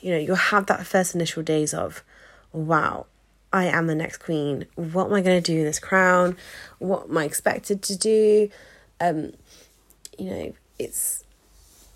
You 0.00 0.12
know, 0.12 0.18
you'll 0.18 0.36
have 0.36 0.66
that 0.66 0.86
first 0.86 1.14
initial 1.14 1.42
days 1.42 1.74
of, 1.74 2.02
wow, 2.52 3.06
I 3.52 3.64
am 3.64 3.86
the 3.86 3.94
next 3.94 4.18
queen. 4.18 4.66
What 4.74 5.06
am 5.06 5.14
I 5.14 5.22
going 5.22 5.42
to 5.42 5.52
do 5.52 5.58
in 5.58 5.64
this 5.64 5.78
crown? 5.78 6.36
What 6.78 7.08
am 7.08 7.18
I 7.18 7.24
expected 7.24 7.82
to 7.82 7.96
do? 7.96 8.50
Um, 9.00 9.32
you 10.18 10.30
know, 10.30 10.54
it's 10.78 11.24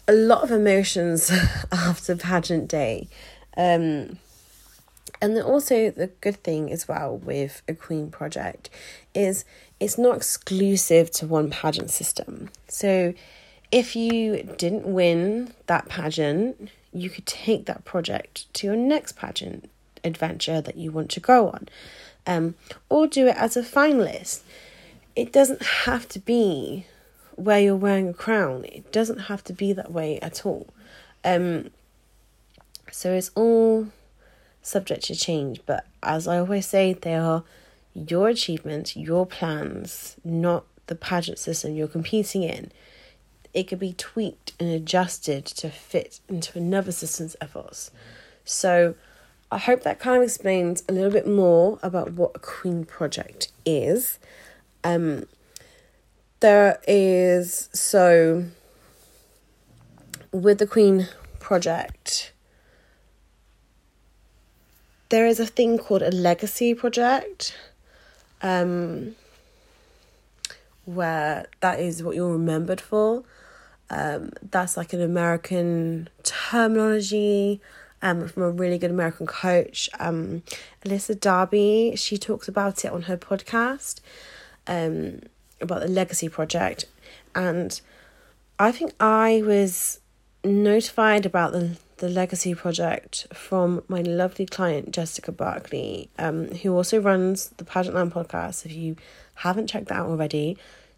a 0.08 0.12
lot 0.12 0.42
of 0.42 0.50
emotions 0.50 1.30
after 1.72 2.16
pageant 2.16 2.68
day. 2.68 3.08
Um, 3.56 4.18
and 5.20 5.36
then 5.36 5.42
also 5.42 5.90
the 5.90 6.08
good 6.20 6.42
thing 6.42 6.72
as 6.72 6.88
well 6.88 7.16
with 7.16 7.62
a 7.68 7.74
queen 7.74 8.10
project 8.10 8.70
is 9.14 9.44
it's 9.78 9.98
not 9.98 10.16
exclusive 10.16 11.10
to 11.12 11.26
one 11.26 11.50
pageant 11.50 11.90
system. 11.90 12.50
So 12.68 13.14
if 13.70 13.94
you 13.94 14.42
didn't 14.56 14.86
win 14.86 15.52
that 15.66 15.88
pageant, 15.88 16.70
you 16.92 17.10
could 17.10 17.26
take 17.26 17.66
that 17.66 17.84
project 17.84 18.52
to 18.54 18.66
your 18.66 18.76
next 18.76 19.16
pageant 19.16 19.70
adventure 20.02 20.60
that 20.60 20.76
you 20.76 20.90
want 20.90 21.10
to 21.10 21.20
go 21.20 21.48
on, 21.48 21.68
um, 22.26 22.54
or 22.88 23.06
do 23.06 23.26
it 23.28 23.36
as 23.36 23.56
a 23.56 23.62
finalist. 23.62 24.40
It 25.14 25.32
doesn't 25.32 25.62
have 25.62 26.08
to 26.08 26.18
be 26.18 26.86
where 27.36 27.60
you're 27.60 27.76
wearing 27.76 28.08
a 28.08 28.14
crown. 28.14 28.64
It 28.64 28.90
doesn't 28.92 29.18
have 29.18 29.44
to 29.44 29.52
be 29.52 29.72
that 29.72 29.92
way 29.92 30.18
at 30.20 30.44
all. 30.44 30.66
Um, 31.24 31.70
so 32.90 33.12
it's 33.12 33.30
all 33.34 33.88
subject 34.62 35.04
to 35.04 35.14
change. 35.14 35.60
But 35.66 35.86
as 36.02 36.26
I 36.28 36.38
always 36.38 36.66
say, 36.66 36.92
they 36.92 37.14
are 37.14 37.44
your 37.94 38.28
achievements, 38.28 38.96
your 38.96 39.26
plans, 39.26 40.16
not 40.24 40.64
the 40.86 40.94
pageant 40.94 41.38
system 41.38 41.74
you're 41.74 41.88
competing 41.88 42.42
in. 42.42 42.72
It 43.52 43.64
could 43.64 43.80
be 43.80 43.92
tweaked 43.92 44.52
and 44.60 44.70
adjusted 44.70 45.44
to 45.46 45.70
fit 45.70 46.20
into 46.28 46.58
another 46.58 46.92
system's 46.92 47.36
efforts. 47.40 47.90
So 48.44 48.94
I 49.50 49.58
hope 49.58 49.82
that 49.82 49.98
kind 49.98 50.18
of 50.18 50.22
explains 50.22 50.84
a 50.88 50.92
little 50.92 51.10
bit 51.10 51.26
more 51.26 51.78
about 51.82 52.12
what 52.12 52.32
a 52.34 52.38
Queen 52.38 52.84
project 52.84 53.50
is. 53.64 54.18
Um, 54.84 55.26
there 56.38 56.80
is 56.86 57.68
so 57.72 58.44
with 60.32 60.58
the 60.58 60.66
Queen 60.66 61.08
project, 61.40 62.32
there 65.10 65.26
is 65.26 65.38
a 65.38 65.46
thing 65.46 65.78
called 65.78 66.02
a 66.02 66.10
legacy 66.10 66.74
project, 66.74 67.54
um, 68.42 69.14
where 70.86 71.46
that 71.60 71.78
is 71.78 72.02
what 72.02 72.16
you're 72.16 72.32
remembered 72.32 72.80
for. 72.80 73.24
Um, 73.90 74.30
that's 74.50 74.76
like 74.76 74.92
an 74.92 75.02
American 75.02 76.08
terminology 76.22 77.60
um, 78.02 78.28
from 78.28 78.44
a 78.44 78.50
really 78.50 78.78
good 78.78 78.90
American 78.90 79.26
coach, 79.26 79.90
um, 79.98 80.42
Alyssa 80.84 81.18
Darby. 81.18 81.94
She 81.96 82.16
talks 82.16 82.48
about 82.48 82.84
it 82.84 82.92
on 82.92 83.02
her 83.02 83.16
podcast 83.16 84.00
um, 84.66 85.20
about 85.60 85.80
the 85.80 85.88
Legacy 85.88 86.28
Project. 86.28 86.86
And 87.34 87.80
I 88.58 88.72
think 88.72 88.92
I 89.00 89.42
was 89.44 90.00
notified 90.44 91.26
about 91.26 91.52
the, 91.52 91.76
the 92.00 92.08
Legacy 92.08 92.54
Project 92.54 93.26
from 93.32 93.82
my 93.86 94.00
lovely 94.00 94.46
client, 94.46 94.90
Jessica 94.90 95.30
Barkley, 95.30 96.08
um, 96.18 96.48
who 96.48 96.74
also 96.74 96.98
runs 96.98 97.50
the 97.58 97.64
Pageant 97.64 97.94
Land 97.94 98.12
podcast. 98.12 98.64
If 98.64 98.72
you 98.72 98.96
haven't 99.36 99.66
checked 99.66 99.88
that 99.88 99.98
out 99.98 100.08
already, 100.08 100.56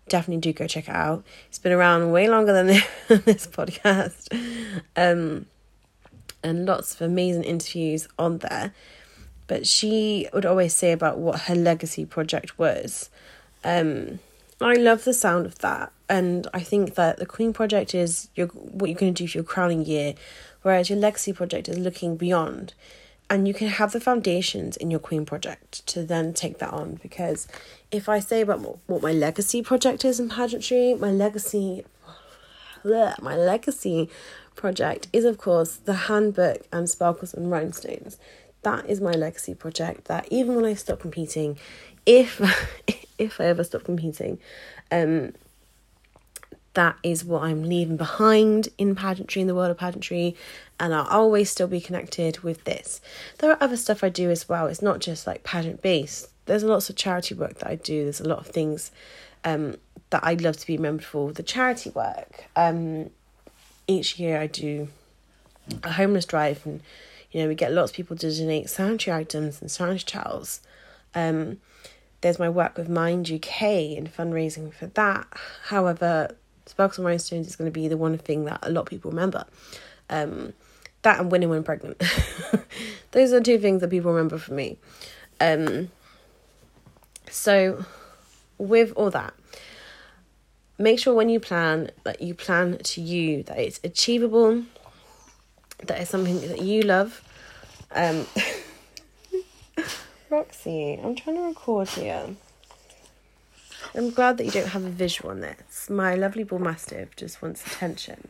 definitely 0.08 0.40
do 0.40 0.52
go 0.52 0.68
check 0.68 0.88
it 0.88 0.94
out. 0.94 1.24
It's 1.48 1.58
been 1.58 1.72
around 1.72 2.12
way 2.12 2.28
longer 2.28 2.52
than 2.52 2.66
this 3.08 3.48
podcast. 3.48 4.32
Um, 4.96 5.46
and 6.44 6.66
lots 6.66 6.94
of 6.94 7.02
amazing 7.02 7.44
interviews 7.44 8.06
on 8.16 8.38
there. 8.38 8.72
But 9.48 9.66
she 9.66 10.28
would 10.32 10.46
always 10.46 10.72
say 10.72 10.92
about 10.92 11.18
what 11.18 11.42
her 11.42 11.56
legacy 11.56 12.06
project 12.06 12.58
was. 12.58 13.10
Um, 13.64 14.20
I 14.60 14.74
love 14.74 15.02
the 15.02 15.14
sound 15.14 15.46
of 15.46 15.58
that, 15.58 15.92
and 16.08 16.46
I 16.54 16.60
think 16.60 16.94
that 16.94 17.16
the 17.16 17.26
Queen 17.26 17.52
project 17.52 17.94
is 17.94 18.28
your 18.36 18.46
what 18.46 18.88
you're 18.88 18.98
going 18.98 19.12
to 19.12 19.24
do 19.24 19.28
for 19.28 19.38
your 19.38 19.44
crowning 19.44 19.84
year, 19.84 20.14
whereas 20.62 20.90
your 20.90 20.98
legacy 20.98 21.32
project 21.32 21.68
is 21.68 21.78
looking 21.78 22.16
beyond, 22.16 22.74
and 23.28 23.48
you 23.48 23.54
can 23.54 23.68
have 23.68 23.92
the 23.92 24.00
foundations 24.00 24.76
in 24.76 24.90
your 24.90 25.00
Queen 25.00 25.24
project 25.24 25.86
to 25.86 26.02
then 26.02 26.34
take 26.34 26.58
that 26.58 26.72
on. 26.72 26.98
Because 27.02 27.48
if 27.90 28.08
I 28.08 28.18
say 28.18 28.42
about 28.42 28.60
what 28.86 29.02
my 29.02 29.12
legacy 29.12 29.62
project 29.62 30.04
is 30.04 30.20
in 30.20 30.28
pageantry, 30.28 30.94
my 30.94 31.10
legacy, 31.10 31.84
bleh, 32.84 33.20
my 33.22 33.36
legacy 33.36 34.10
project 34.54 35.08
is, 35.12 35.24
of 35.24 35.38
course, 35.38 35.76
the 35.76 35.94
handbook 35.94 36.66
and 36.72 36.90
sparkles 36.90 37.32
and 37.32 37.50
rhinestones. 37.50 38.18
That 38.62 38.88
is 38.88 39.00
my 39.00 39.12
legacy 39.12 39.54
project. 39.54 40.04
That 40.06 40.26
even 40.30 40.54
when 40.54 40.64
I 40.64 40.74
stop 40.74 41.00
competing, 41.00 41.58
if 42.06 42.40
if 43.18 43.40
I 43.40 43.44
ever 43.44 43.64
stop 43.64 43.84
competing, 43.84 44.38
um, 44.90 45.32
that 46.74 46.96
is 47.02 47.24
what 47.24 47.42
I'm 47.42 47.64
leaving 47.64 47.96
behind 47.96 48.68
in 48.78 48.94
pageantry, 48.94 49.42
in 49.42 49.48
the 49.48 49.54
world 49.54 49.70
of 49.70 49.78
pageantry, 49.78 50.34
and 50.80 50.94
I'll 50.94 51.06
always 51.06 51.50
still 51.50 51.66
be 51.66 51.80
connected 51.80 52.40
with 52.40 52.64
this. 52.64 53.00
There 53.38 53.50
are 53.50 53.62
other 53.62 53.76
stuff 53.76 54.02
I 54.02 54.08
do 54.08 54.30
as 54.30 54.48
well. 54.48 54.66
It's 54.66 54.82
not 54.82 55.00
just 55.00 55.26
like 55.26 55.44
pageant 55.44 55.82
based. 55.82 56.30
There's 56.46 56.64
lots 56.64 56.88
of 56.88 56.96
charity 56.96 57.34
work 57.34 57.58
that 57.58 57.68
I 57.68 57.76
do. 57.76 58.04
There's 58.04 58.20
a 58.20 58.28
lot 58.28 58.38
of 58.38 58.46
things 58.46 58.90
um, 59.44 59.76
that 60.10 60.24
I'd 60.24 60.40
love 60.40 60.56
to 60.56 60.66
be 60.66 60.76
remembered 60.76 61.04
for. 61.04 61.32
The 61.32 61.42
charity 61.42 61.90
work. 61.90 62.44
Um, 62.56 63.10
each 63.86 64.18
year 64.18 64.40
I 64.40 64.46
do 64.46 64.88
a 65.84 65.92
homeless 65.92 66.24
drive, 66.24 66.64
and 66.64 66.80
you 67.30 67.42
know 67.42 67.48
we 67.48 67.54
get 67.54 67.72
lots 67.72 67.90
of 67.90 67.96
people 67.96 68.16
to 68.16 68.34
donate 68.34 68.70
sanitary 68.70 69.16
items 69.16 69.60
and 69.60 69.70
sanitary 69.70 70.00
towels. 70.00 70.60
Um, 71.14 71.58
there's 72.22 72.38
my 72.38 72.48
work 72.48 72.78
with 72.78 72.88
Mind 72.88 73.30
UK 73.30 73.62
and 73.62 74.12
fundraising 74.12 74.72
for 74.72 74.86
that. 74.86 75.26
However, 75.64 76.36
Sparkles 76.66 76.98
and 76.98 77.06
Rhinestones 77.06 77.46
is 77.46 77.56
going 77.56 77.70
to 77.70 77.72
be 77.72 77.88
the 77.88 77.96
one 77.96 78.16
thing 78.18 78.44
that 78.44 78.60
a 78.62 78.70
lot 78.70 78.82
of 78.82 78.86
people 78.86 79.10
remember. 79.10 79.44
Um, 80.10 80.52
that 81.02 81.18
and 81.18 81.30
winning 81.30 81.48
when 81.48 81.64
pregnant. 81.64 82.02
Those 83.10 83.32
are 83.32 83.40
two 83.40 83.58
things 83.58 83.80
that 83.80 83.90
people 83.90 84.12
remember 84.12 84.38
for 84.38 84.54
me. 84.54 84.78
Um, 85.40 85.90
so, 87.28 87.84
with 88.58 88.92
all 88.94 89.10
that, 89.10 89.34
make 90.78 90.98
sure 90.98 91.14
when 91.14 91.28
you 91.28 91.40
plan 91.40 91.90
that 92.04 92.22
you 92.22 92.34
plan 92.34 92.78
to 92.78 93.00
you 93.00 93.42
that 93.44 93.58
it's 93.58 93.80
achievable, 93.82 94.62
that 95.86 96.00
it's 96.00 96.10
something 96.10 96.40
that 96.48 96.62
you 96.62 96.82
love. 96.82 97.22
Um, 97.90 98.26
Roxy, 100.30 100.98
I'm 101.02 101.14
trying 101.14 101.36
to 101.36 101.42
record 101.42 101.88
here. 101.88 102.28
I'm 103.94 104.10
glad 104.10 104.38
that 104.38 104.44
you 104.44 104.50
don't 104.50 104.68
have 104.68 104.84
a 104.84 104.90
visual 104.90 105.30
on 105.30 105.40
this. 105.40 105.90
My 105.90 106.14
lovely 106.14 106.44
bull 106.44 106.58
mastiff 106.58 107.14
just 107.16 107.42
wants 107.42 107.66
attention. 107.66 108.28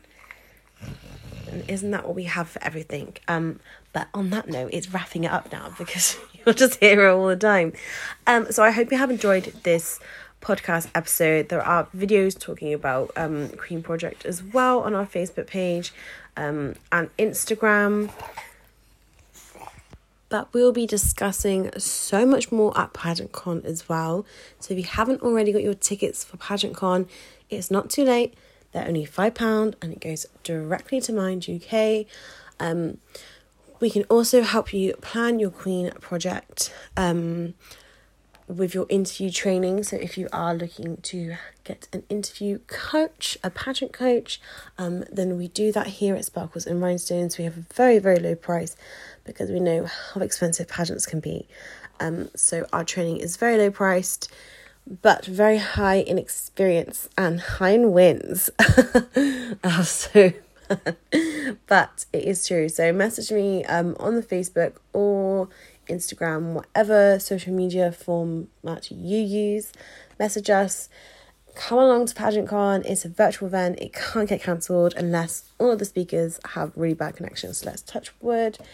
And 1.51 1.69
isn't 1.69 1.91
that 1.91 2.05
what 2.05 2.15
we 2.15 2.25
have 2.25 2.49
for 2.49 2.63
everything? 2.63 3.17
Um, 3.29 3.61
but 3.93 4.09
on 4.15 4.31
that 4.31 4.49
note, 4.49 4.71
it's 4.73 4.93
wrapping 4.93 5.25
it 5.25 5.31
up 5.31 5.53
now 5.53 5.73
because 5.79 6.19
you'll 6.47 6.55
just 6.55 6.81
hear 6.81 6.97
her 6.97 7.09
all 7.11 7.29
the 7.29 7.37
time. 7.37 7.73
Um, 8.27 8.51
so 8.51 8.63
I 8.63 8.71
hope 8.71 8.91
you 8.91 8.99
have 8.99 9.11
enjoyed 9.11 9.45
this 9.63 10.01
podcast 10.41 10.89
episode. 10.95 11.49
There 11.49 11.63
are 11.63 11.87
videos 11.97 12.39
talking 12.39 12.75
about 12.75 13.13
um, 13.17 13.51
Project 13.83 14.27
as 14.27 14.43
well 14.43 14.81
on 14.81 14.95
our 14.95 15.07
Facebook 15.07 15.47
page 15.47 15.93
um, 16.37 16.75
and 16.91 17.17
Instagram. 17.17 18.11
But 20.33 20.49
we'll 20.55 20.73
be 20.73 20.87
discussing 20.87 21.71
so 21.77 22.25
much 22.25 22.51
more 22.51 22.73
at 22.75 22.95
Pageant 22.95 23.33
Con 23.33 23.61
as 23.67 23.87
well. 23.87 24.25
So 24.61 24.73
if 24.73 24.79
you 24.79 24.87
haven't 24.87 25.21
already 25.21 25.53
got 25.53 25.63
your 25.63 25.75
tickets 25.75 26.25
for 26.25 26.39
Pageant 26.39 26.75
Con, 26.75 27.07
it's 27.51 27.71
not 27.71 27.91
too 27.91 28.03
late. 28.03 28.33
They're 28.73 28.89
only 28.89 29.05
£5 29.05 29.75
and 29.83 29.93
it 29.93 30.01
goes 30.01 30.25
directly 30.43 31.03
to 31.03 31.13
Mind 31.13 31.47
UK. 31.47 32.07
Um, 32.59 32.97
we 33.79 33.91
can 33.91 34.05
also 34.05 34.41
help 34.41 34.73
you 34.73 34.95
plan 35.03 35.39
your 35.39 35.51
Queen 35.51 35.91
project. 36.01 36.73
Um, 36.97 37.53
with 38.49 38.75
your 38.75 38.87
interview 38.89 39.31
training. 39.31 39.83
So 39.83 39.97
if 39.97 40.19
you 40.19 40.29
are 40.33 40.55
looking 40.55 40.99
to 40.99 41.37
get 41.65 41.89
an 41.93 42.03
interview 42.09 42.59
coach, 42.67 43.39
a 43.43 43.51
pageant 43.51 43.93
coach, 43.93 44.41
um, 44.79 45.05
then 45.11 45.37
we 45.37 45.49
do 45.49 45.73
that 45.73 45.87
here 45.87 46.15
at 46.15 46.25
Sparkles 46.25 46.67
and 46.67 46.81
Rhinestones. 46.81 47.39
We 47.39 47.45
have 47.45 47.57
a 47.57 47.65
very, 47.75 47.99
very 47.99 48.19
low 48.19 48.35
price 48.35 48.77
because 49.25 49.51
we 49.51 49.61
know 49.61 49.87
how 49.87 50.21
expensive 50.21 50.69
pageants 50.69 51.07
can 51.07 51.21
be. 51.21 51.47
Um, 52.01 52.31
so 52.35 52.67
our 52.73 52.85
training 52.85 53.19
is 53.19 53.37
very 53.37 53.57
low 53.57 53.71
priced, 53.71 54.31
but 55.01 55.25
very 55.25 55.59
high 55.59 55.97
in 55.97 56.19
experience 56.19 57.09
and 57.17 57.41
high 57.41 57.71
in 57.71 57.93
wins. 57.93 58.51
uh, 59.65 59.83
so, 59.85 60.33
but 61.67 62.05
it 62.13 62.25
is 62.25 62.47
true. 62.47 62.69
So 62.69 62.93
message 62.93 63.31
me 63.31 63.65
um, 63.67 63.97
on 64.01 64.17
the 64.17 64.23
Facebook 64.23 64.77
or 64.93 65.49
Instagram, 65.89 66.55
whatever 66.55 67.19
social 67.19 67.53
media 67.53 67.93
format 67.93 68.91
you 68.91 69.19
use. 69.19 69.73
Message 70.19 70.51
us. 70.51 70.89
Come 71.55 71.79
along 71.79 72.07
to 72.07 72.15
PageantCon. 72.15 72.87
It's 72.87 73.05
a 73.05 73.11
virtual 73.11 73.49
event. 73.49 73.79
It 73.79 73.93
can't 73.93 74.29
get 74.29 74.43
cancelled 74.43 74.95
unless 74.97 75.51
all 75.59 75.71
of 75.71 75.79
the 75.79 75.85
speakers 75.85 76.41
have 76.55 76.73
really 76.75 76.95
bad 76.95 77.17
connections. 77.17 77.59
So 77.59 77.67
let's 77.67 77.83
touch 77.83 78.11
wood 78.21 78.59
that, 78.59 78.69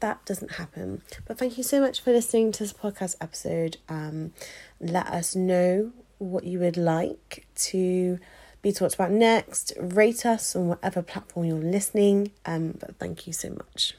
that 0.00 0.24
doesn't 0.24 0.52
happen. 0.52 1.02
But 1.26 1.38
thank 1.38 1.56
you 1.56 1.64
so 1.64 1.80
much 1.80 2.00
for 2.00 2.12
listening 2.12 2.52
to 2.52 2.64
this 2.64 2.72
podcast 2.72 3.16
episode. 3.20 3.78
Um, 3.88 4.32
let 4.80 5.06
us 5.06 5.34
know 5.34 5.92
what 6.18 6.44
you 6.44 6.58
would 6.58 6.76
like 6.76 7.46
to 7.56 8.18
be 8.62 8.72
talked 8.72 8.94
about 8.94 9.10
next. 9.10 9.72
Rate 9.78 10.24
us 10.26 10.56
on 10.56 10.68
whatever 10.68 11.02
platform 11.02 11.46
you're 11.46 11.58
listening. 11.58 12.32
Um, 12.44 12.76
but 12.78 12.96
thank 12.98 13.26
you 13.26 13.32
so 13.32 13.50
much. 13.50 13.94